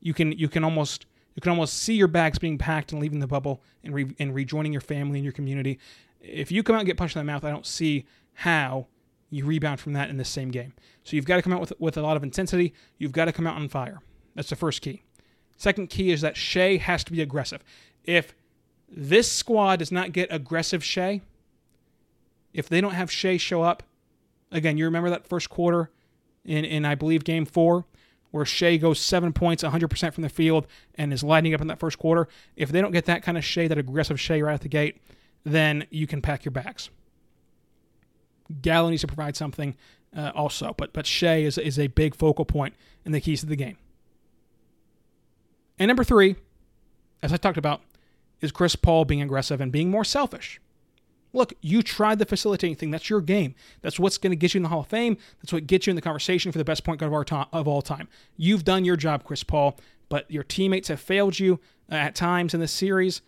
You 0.00 0.14
can 0.14 0.32
you 0.32 0.48
can 0.48 0.64
almost 0.64 1.06
you 1.34 1.40
can 1.40 1.50
almost 1.50 1.74
see 1.74 1.94
your 1.94 2.08
bags 2.08 2.38
being 2.38 2.58
packed 2.58 2.92
and 2.92 3.00
leaving 3.00 3.20
the 3.20 3.26
bubble 3.26 3.62
and, 3.82 3.94
re, 3.94 4.14
and 4.18 4.34
rejoining 4.34 4.72
your 4.72 4.80
family 4.80 5.18
and 5.18 5.24
your 5.24 5.32
community. 5.32 5.78
If 6.20 6.52
you 6.52 6.62
come 6.62 6.76
out 6.76 6.80
and 6.80 6.86
get 6.86 6.96
punched 6.96 7.16
in 7.16 7.20
the 7.20 7.30
mouth, 7.32 7.44
I 7.44 7.50
don't 7.50 7.66
see 7.66 8.04
how 8.34 8.86
you 9.30 9.46
rebound 9.46 9.80
from 9.80 9.94
that 9.94 10.10
in 10.10 10.18
the 10.18 10.24
same 10.24 10.50
game. 10.50 10.74
So 11.04 11.16
you've 11.16 11.24
got 11.24 11.36
to 11.36 11.42
come 11.42 11.52
out 11.52 11.60
with, 11.60 11.72
with 11.78 11.96
a 11.96 12.02
lot 12.02 12.16
of 12.16 12.22
intensity. 12.22 12.74
You've 12.98 13.12
got 13.12 13.24
to 13.24 13.32
come 13.32 13.46
out 13.46 13.56
on 13.56 13.68
fire. 13.68 14.00
That's 14.34 14.50
the 14.50 14.56
first 14.56 14.82
key. 14.82 15.02
Second 15.56 15.88
key 15.88 16.10
is 16.10 16.20
that 16.20 16.36
Shai 16.36 16.76
has 16.76 17.02
to 17.04 17.12
be 17.12 17.22
aggressive. 17.22 17.64
If 18.04 18.34
this 18.88 19.30
squad 19.30 19.78
does 19.78 19.90
not 19.90 20.12
get 20.12 20.28
aggressive 20.30 20.84
Shai, 20.84 21.22
if 22.52 22.68
they 22.68 22.80
don't 22.80 22.92
have 22.92 23.10
Shai 23.10 23.38
show 23.38 23.62
up, 23.62 23.82
again, 24.50 24.76
you 24.76 24.84
remember 24.84 25.08
that 25.10 25.26
first 25.26 25.48
quarter 25.48 25.90
in, 26.44 26.64
in 26.64 26.84
I 26.84 26.94
believe, 26.94 27.24
game 27.24 27.44
four, 27.44 27.84
where 28.30 28.44
Shai 28.44 28.76
goes 28.76 28.98
seven 28.98 29.32
points, 29.32 29.62
100% 29.62 30.14
from 30.14 30.22
the 30.22 30.28
field, 30.28 30.66
and 30.94 31.12
is 31.12 31.22
lighting 31.22 31.54
up 31.54 31.60
in 31.60 31.66
that 31.68 31.78
first 31.78 31.98
quarter. 31.98 32.28
If 32.56 32.70
they 32.70 32.80
don't 32.80 32.92
get 32.92 33.04
that 33.06 33.22
kind 33.22 33.38
of 33.38 33.44
Shai, 33.44 33.68
that 33.68 33.78
aggressive 33.78 34.20
Shai 34.20 34.40
right 34.40 34.54
at 34.54 34.62
the 34.62 34.68
gate, 34.68 35.00
then 35.44 35.86
you 35.90 36.06
can 36.06 36.22
pack 36.22 36.44
your 36.44 36.52
bags. 36.52 36.90
Gallo 38.60 38.90
needs 38.90 39.02
to 39.02 39.06
provide 39.06 39.36
something 39.36 39.76
uh, 40.16 40.32
also, 40.34 40.74
but 40.76 40.92
but 40.92 41.06
Shai 41.06 41.36
is 41.36 41.56
is 41.56 41.78
a 41.78 41.86
big 41.86 42.14
focal 42.14 42.44
point 42.44 42.74
in 43.04 43.12
the 43.12 43.20
keys 43.20 43.40
to 43.40 43.46
the 43.46 43.56
game. 43.56 43.78
And 45.78 45.88
number 45.88 46.04
three, 46.04 46.36
as 47.22 47.32
I 47.32 47.36
talked 47.38 47.56
about, 47.56 47.80
is 48.40 48.52
Chris 48.52 48.76
Paul 48.76 49.04
being 49.04 49.22
aggressive 49.22 49.60
and 49.60 49.72
being 49.72 49.90
more 49.90 50.04
selfish. 50.04 50.60
Look, 51.32 51.54
you 51.60 51.82
tried 51.82 52.18
the 52.18 52.26
facilitating 52.26 52.76
thing. 52.76 52.90
That's 52.90 53.08
your 53.08 53.20
game. 53.20 53.54
That's 53.80 53.98
what's 53.98 54.18
going 54.18 54.32
to 54.32 54.36
get 54.36 54.54
you 54.54 54.58
in 54.58 54.62
the 54.62 54.68
Hall 54.68 54.80
of 54.80 54.86
Fame. 54.86 55.16
That's 55.40 55.52
what 55.52 55.66
gets 55.66 55.86
you 55.86 55.90
in 55.90 55.96
the 55.96 56.02
conversation 56.02 56.52
for 56.52 56.58
the 56.58 56.64
best 56.64 56.84
point 56.84 57.00
guard 57.00 57.08
of, 57.08 57.14
our 57.14 57.24
to- 57.24 57.48
of 57.52 57.66
all 57.66 57.82
time. 57.82 58.08
You've 58.36 58.64
done 58.64 58.84
your 58.84 58.96
job, 58.96 59.24
Chris 59.24 59.42
Paul, 59.42 59.78
but 60.08 60.30
your 60.30 60.44
teammates 60.44 60.88
have 60.88 61.00
failed 61.00 61.38
you 61.38 61.58
uh, 61.90 61.94
at 61.94 62.14
times 62.14 62.52
in 62.52 62.60
this 62.60 62.72
series. 62.72 63.22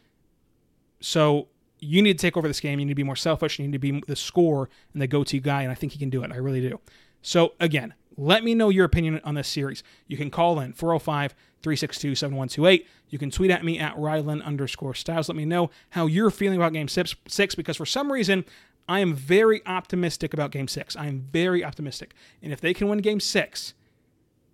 So 1.01 1.49
you 1.81 2.03
need 2.03 2.19
to 2.19 2.23
take 2.23 2.37
over 2.37 2.49
this 2.49 2.61
game. 2.61 2.79
You 2.79 2.87
need 2.87 2.93
to 2.93 2.97
be 2.97 3.03
more 3.03 3.17
selfish. 3.17 3.59
You 3.59 3.67
need 3.67 3.73
to 3.73 3.79
be 3.79 4.03
the 4.07 4.17
scorer 4.17 4.69
and 4.93 5.01
the 5.01 5.07
go-to 5.07 5.41
guy, 5.41 5.63
and 5.63 5.71
I 5.73 5.75
think 5.75 5.93
he 5.93 5.99
can 5.99 6.11
do 6.11 6.23
it. 6.23 6.33
I 6.33 6.37
really 6.37 6.61
do. 6.61 6.81
So 7.23 7.55
again, 7.59 7.95
let 8.17 8.45
me 8.45 8.55
know 8.55 8.69
your 8.69 8.85
opinion 8.85 9.21
on 9.25 9.35
this 9.35 9.49
series. 9.49 9.83
You 10.07 10.17
can 10.17 10.31
call 10.31 10.61
in 10.61 10.73
405 10.73 11.33
362 11.63 12.15
7128. 12.15 12.87
You 13.09 13.19
can 13.19 13.31
tweet 13.31 13.51
at 13.51 13.65
me 13.65 13.79
at 13.79 13.97
Rylan 13.97 14.45
underscore 14.45 14.95
Stiles. 14.95 15.29
Let 15.29 15.37
me 15.37 15.45
know 15.45 15.71
how 15.91 16.07
you're 16.07 16.31
feeling 16.31 16.59
about 16.59 16.73
game 16.73 16.89
six, 16.89 17.15
six 17.27 17.55
because 17.55 17.77
for 17.77 17.87
some 17.87 18.13
reason, 18.13 18.45
I 18.89 19.01
am 19.01 19.15
very 19.15 19.63
optimistic 19.67 20.35
about 20.35 20.51
game 20.51 20.69
six. 20.69 20.95
I 20.97 21.07
am 21.07 21.27
very 21.33 21.65
optimistic. 21.65 22.15
And 22.43 22.53
if 22.53 22.61
they 22.61 22.75
can 22.75 22.89
win 22.89 22.99
game 22.99 23.21
six, 23.21 23.75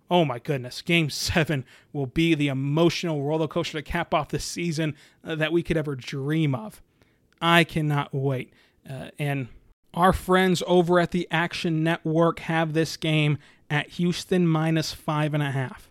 oh 0.09 0.25
my 0.25 0.39
goodness, 0.39 0.81
game 0.81 1.09
seven 1.11 1.65
will 1.93 2.05
be 2.05 2.33
the 2.33 2.47
emotional 2.47 3.23
roller 3.23 3.47
coaster 3.47 3.77
to 3.77 3.83
cap 3.83 4.13
off 4.13 4.29
the 4.29 4.39
season 4.39 4.95
uh, 5.23 5.35
that 5.35 5.51
we 5.51 5.63
could 5.63 5.77
ever 5.77 5.95
dream 5.95 6.55
of. 6.55 6.81
I 7.41 7.63
cannot 7.63 8.13
wait. 8.13 8.53
Uh, 8.89 9.09
and 9.19 9.49
our 9.93 10.13
friends 10.13 10.63
over 10.67 10.99
at 10.99 11.11
the 11.11 11.27
Action 11.31 11.83
Network 11.83 12.39
have 12.39 12.73
this 12.73 12.97
game 12.97 13.37
at 13.69 13.89
Houston 13.91 14.47
minus 14.47 14.93
five 14.93 15.33
and 15.33 15.43
a 15.43 15.51
half. 15.51 15.89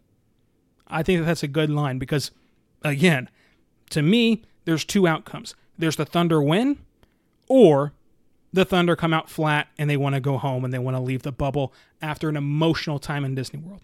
I 0.86 1.02
think 1.02 1.20
that 1.20 1.26
that's 1.26 1.42
a 1.42 1.48
good 1.48 1.70
line 1.70 1.98
because, 1.98 2.30
again, 2.82 3.28
to 3.90 4.02
me, 4.02 4.42
there's 4.64 4.84
two 4.84 5.06
outcomes. 5.06 5.54
There's 5.78 5.96
the 5.96 6.04
Thunder 6.04 6.42
win, 6.42 6.78
or 7.48 7.92
the 8.52 8.64
Thunder 8.64 8.96
come 8.96 9.14
out 9.14 9.30
flat 9.30 9.68
and 9.78 9.88
they 9.88 9.96
want 9.96 10.14
to 10.14 10.20
go 10.20 10.38
home 10.38 10.64
and 10.64 10.72
they 10.74 10.78
want 10.78 10.96
to 10.96 11.02
leave 11.02 11.22
the 11.22 11.32
bubble 11.32 11.72
after 12.02 12.28
an 12.28 12.36
emotional 12.36 12.98
time 12.98 13.24
in 13.24 13.34
Disney 13.34 13.60
World. 13.60 13.80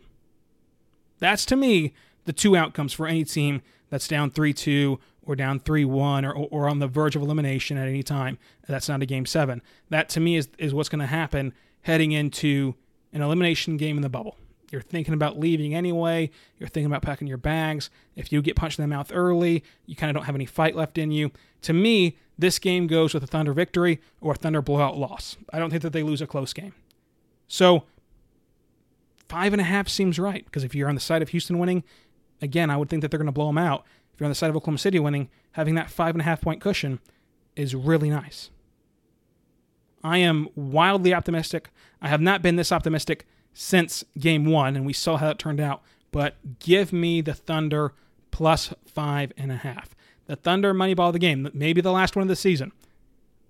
That's 1.18 1.46
to 1.46 1.56
me 1.56 1.94
the 2.24 2.32
two 2.32 2.56
outcomes 2.56 2.92
for 2.92 3.06
any 3.06 3.24
team 3.24 3.62
that's 3.88 4.08
down 4.08 4.30
3 4.30 4.52
2 4.52 4.98
or 5.26 5.36
down 5.36 5.58
3 5.60 5.84
1 5.84 6.24
or, 6.24 6.32
or 6.32 6.68
on 6.68 6.78
the 6.78 6.86
verge 6.86 7.16
of 7.16 7.22
elimination 7.22 7.76
at 7.76 7.88
any 7.88 8.02
time. 8.02 8.38
That's 8.66 8.88
not 8.88 9.02
a 9.02 9.06
game 9.06 9.26
seven. 9.26 9.60
That 9.90 10.08
to 10.10 10.20
me 10.20 10.36
is, 10.36 10.48
is 10.56 10.72
what's 10.72 10.88
going 10.88 11.00
to 11.00 11.06
happen 11.06 11.52
heading 11.82 12.12
into 12.12 12.74
an 13.12 13.22
elimination 13.22 13.76
game 13.76 13.96
in 13.96 14.02
the 14.02 14.08
bubble. 14.08 14.36
You're 14.70 14.80
thinking 14.80 15.14
about 15.14 15.38
leaving 15.38 15.74
anyway. 15.74 16.30
You're 16.58 16.68
thinking 16.68 16.86
about 16.86 17.02
packing 17.02 17.28
your 17.28 17.38
bags. 17.38 17.90
If 18.16 18.32
you 18.32 18.42
get 18.42 18.56
punched 18.56 18.78
in 18.78 18.82
the 18.82 18.94
mouth 18.94 19.10
early, 19.12 19.62
you 19.86 19.94
kind 19.94 20.10
of 20.10 20.14
don't 20.14 20.26
have 20.26 20.34
any 20.34 20.46
fight 20.46 20.74
left 20.74 20.98
in 20.98 21.10
you. 21.10 21.30
To 21.62 21.72
me, 21.72 22.16
this 22.38 22.58
game 22.58 22.86
goes 22.86 23.14
with 23.14 23.22
a 23.22 23.26
Thunder 23.26 23.52
victory 23.52 24.00
or 24.20 24.32
a 24.32 24.36
Thunder 24.36 24.62
blowout 24.62 24.96
loss. 24.96 25.36
I 25.52 25.58
don't 25.58 25.70
think 25.70 25.82
that 25.82 25.92
they 25.92 26.02
lose 26.02 26.20
a 26.20 26.26
close 26.26 26.52
game. 26.52 26.74
So, 27.48 27.84
five 29.28 29.52
and 29.52 29.60
a 29.60 29.64
half 29.64 29.88
seems 29.88 30.18
right 30.18 30.44
because 30.44 30.64
if 30.64 30.74
you're 30.74 30.88
on 30.88 30.96
the 30.96 31.00
side 31.00 31.22
of 31.22 31.28
Houston 31.28 31.58
winning, 31.58 31.84
again, 32.42 32.68
I 32.68 32.76
would 32.76 32.88
think 32.88 33.02
that 33.02 33.10
they're 33.10 33.18
going 33.18 33.26
to 33.26 33.32
blow 33.32 33.46
them 33.46 33.58
out 33.58 33.84
if 34.16 34.20
you're 34.20 34.24
on 34.24 34.30
the 34.30 34.34
side 34.34 34.48
of 34.48 34.56
Oklahoma 34.56 34.78
City 34.78 34.98
winning, 34.98 35.28
having 35.52 35.74
that 35.74 35.90
five 35.90 36.14
and 36.14 36.22
a 36.22 36.24
half 36.24 36.40
point 36.40 36.58
cushion 36.58 37.00
is 37.54 37.74
really 37.74 38.08
nice. 38.08 38.48
I 40.02 40.16
am 40.18 40.48
wildly 40.54 41.12
optimistic. 41.12 41.68
I 42.00 42.08
have 42.08 42.22
not 42.22 42.40
been 42.40 42.56
this 42.56 42.72
optimistic 42.72 43.26
since 43.52 44.04
game 44.18 44.46
one, 44.46 44.74
and 44.74 44.86
we 44.86 44.94
saw 44.94 45.18
how 45.18 45.28
it 45.28 45.38
turned 45.38 45.60
out. 45.60 45.82
But 46.12 46.36
give 46.60 46.94
me 46.94 47.20
the 47.20 47.34
Thunder 47.34 47.92
plus 48.30 48.72
five 48.86 49.34
and 49.36 49.52
a 49.52 49.56
half. 49.56 49.94
The 50.24 50.36
Thunder 50.36 50.72
moneyball 50.72 51.08
of 51.08 51.12
the 51.12 51.18
game, 51.18 51.50
maybe 51.52 51.82
the 51.82 51.92
last 51.92 52.16
one 52.16 52.22
of 52.22 52.28
the 52.28 52.36
season. 52.36 52.72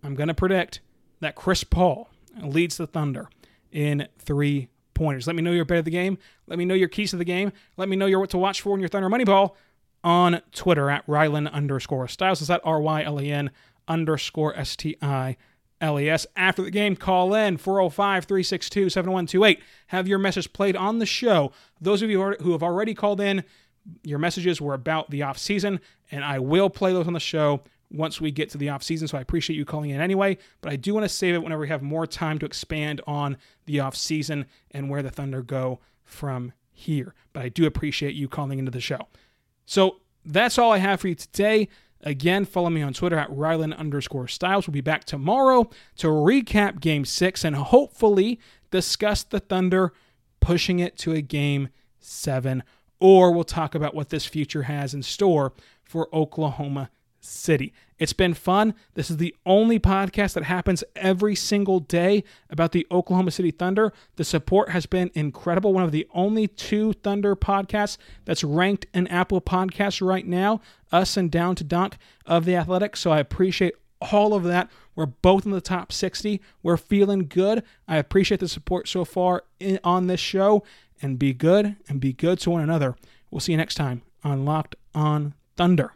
I'm 0.02 0.16
going 0.16 0.29
to 0.29 0.35
predict 0.35 0.81
that 1.20 1.37
Chris 1.37 1.62
Paul 1.62 2.09
leads 2.42 2.76
the 2.76 2.88
Thunder 2.88 3.29
in 3.70 4.09
three 4.18 4.68
pointers. 4.94 5.29
Let 5.29 5.37
me 5.37 5.42
know 5.42 5.52
your 5.52 5.64
bet 5.64 5.79
of 5.79 5.85
the 5.85 5.92
game. 5.92 6.18
Let 6.48 6.59
me 6.59 6.64
know 6.64 6.74
your 6.74 6.88
keys 6.88 7.11
to 7.11 7.16
the 7.16 7.24
game. 7.24 7.52
Let 7.76 7.88
me 7.88 7.94
know 7.94 8.07
your 8.07 8.18
what 8.18 8.31
to 8.31 8.38
watch 8.38 8.62
for 8.62 8.74
in 8.74 8.81
your 8.81 8.88
Thunder 8.88 9.09
Moneyball 9.09 9.52
on 10.07 10.40
Twitter 10.53 10.88
at 10.88 11.05
Rylan 11.09 11.51
underscore 11.53 12.07
Stiles. 12.07 12.40
Is 12.40 12.47
that 12.47 12.61
R 12.64 12.81
Y 12.81 13.03
L 13.03 13.21
E 13.21 13.33
N 13.33 13.51
underscore 13.88 14.57
S 14.57 14.77
T 14.77 14.97
I 15.03 15.37
L 15.81 15.99
E 15.99 16.09
S. 16.09 16.29
After 16.37 16.62
the 16.62 16.71
game, 16.71 16.95
call 16.95 17.35
in 17.35 17.57
405 17.57 18.25
362 18.25 18.88
7128. 18.88 19.61
Have 19.88 20.07
your 20.07 20.21
message 20.21 20.53
played 20.53 20.77
on 20.77 21.01
the 21.01 21.07
show. 21.07 21.51
Those 21.81 22.03
of 22.03 22.09
you 22.09 22.23
who 22.40 22.53
have 22.53 22.62
already 22.62 22.95
called 22.95 23.21
in, 23.21 23.42
your 24.05 24.21
messages 24.21 24.61
were 24.61 24.75
about 24.75 25.11
the 25.11 25.23
off 25.23 25.38
season, 25.38 25.81
and 26.12 26.25
I 26.25 26.38
will 26.38 26.71
play 26.71 26.92
those 26.92 27.09
on 27.09 27.12
the 27.12 27.21
show 27.21 27.62
once 27.90 28.21
we 28.21 28.31
get 28.31 28.49
to 28.51 28.59
the 28.59 28.69
off 28.69 28.85
season. 28.85 29.09
So 29.09 29.19
I 29.19 29.23
appreciate 29.23 29.57
you 29.57 29.64
calling 29.64 29.90
in 29.90 30.01
anyway, 30.01 30.38
but 30.61 30.73
I 30.73 30.77
do 30.77 30.95
want 30.95 31.05
to 31.05 31.09
save 31.09 31.35
it 31.35 31.42
whenever 31.42 31.62
we 31.62 31.69
have 31.69 31.83
more 31.83 32.07
time 32.07 32.38
to 32.38 32.47
expand 32.47 33.01
on 33.09 33.38
the 33.66 33.81
off 33.81 33.97
season 33.97 34.47
and 34.71 34.88
where 34.88 35.03
the 35.03 35.11
Thunder 35.11 35.42
go 35.42 35.81
from 36.05 36.53
here. 36.73 37.14
But 37.33 37.42
I 37.42 37.49
do 37.49 37.66
appreciate 37.66 38.14
you 38.14 38.29
calling 38.29 38.61
into 38.61 38.71
the 38.71 38.81
show. 38.81 39.09
So 39.66 39.96
that's 40.24 40.59
all 40.59 40.72
I 40.72 40.79
have 40.79 41.00
for 41.00 41.09
you 41.09 41.14
today. 41.14 41.68
Again, 42.02 42.44
follow 42.44 42.70
me 42.70 42.83
on 42.83 42.92
Twitter 42.92 43.18
at 43.18 43.31
Rylan 43.31 43.76
underscore 43.76 44.29
Stiles. 44.29 44.66
We'll 44.66 44.72
be 44.72 44.81
back 44.81 45.05
tomorrow 45.05 45.68
to 45.96 46.07
recap 46.07 46.81
game 46.81 47.05
six 47.05 47.44
and 47.44 47.57
hopefully 47.57 48.38
discuss 48.70 49.22
the 49.22 49.40
Thunder 49.40 49.92
pushing 50.40 50.79
it 50.79 50.96
to 50.98 51.12
a 51.12 51.20
game 51.20 51.69
seven. 51.98 52.62
Or 53.00 53.33
we'll 53.33 53.44
talk 53.44 53.75
about 53.75 53.94
what 53.94 54.10
this 54.10 54.25
future 54.25 54.62
has 54.64 54.94
in 54.94 55.02
store 55.02 55.52
for 55.83 56.08
Oklahoma 56.14 56.90
City. 57.27 57.72
It's 57.98 58.12
been 58.12 58.35
fun. 58.35 58.74
This 58.94 59.10
is 59.10 59.16
the 59.16 59.35
only 59.46 59.79
podcast 59.79 60.35
that 60.35 60.44
happens 60.44 60.85
every 60.94 61.35
single 61.35 61.81
day 61.81 62.24
about 62.50 62.72
the 62.72 62.87
Oklahoma 62.90 63.31
City 63.31 63.50
Thunder. 63.50 63.92
The 64.16 64.24
support 64.24 64.70
has 64.70 64.87
been 64.87 65.10
incredible. 65.14 65.72
One 65.72 65.83
of 65.83 65.92
the 65.92 66.06
only 66.12 66.46
two 66.46 66.92
Thunder 66.92 67.35
podcasts 67.35 67.96
that's 68.24 68.44
ranked 68.44 68.87
in 68.92 69.06
Apple 69.08 69.40
Podcasts 69.40 70.06
right 70.06 70.27
now, 70.27 70.60
us 70.92 71.16
and 71.16 71.31
Down 71.31 71.54
to 71.56 71.64
Dunk 71.64 71.96
of 72.27 72.44
The 72.44 72.56
Athletic. 72.56 72.96
So 72.96 73.12
I 73.12 73.18
appreciate 73.18 73.74
all 74.12 74.35
of 74.35 74.44
that. 74.44 74.70
We're 74.94 75.06
both 75.06 75.46
in 75.46 75.52
the 75.52 75.60
top 75.60 75.92
60. 75.92 76.40
We're 76.62 76.77
feeling 76.77 77.27
good. 77.29 77.62
I 77.88 77.96
appreciate 77.96 78.40
the 78.40 78.48
support 78.48 78.88
so 78.88 79.04
far 79.04 79.44
in, 79.58 79.79
on 79.83 80.06
this 80.06 80.20
show. 80.20 80.64
And 81.02 81.18
be 81.18 81.35
good 81.35 81.77
and 81.88 82.00
be 82.00 82.14
good 82.14 82.38
to 82.40 82.50
one 82.50 82.62
another. 82.62 82.96
We'll 83.31 83.40
see 83.40 83.52
you 83.52 83.58
next 83.58 83.74
time 83.74 84.02
on 84.24 84.44
Locked 84.44 84.77
on 84.94 85.35
Thunder. 85.56 85.96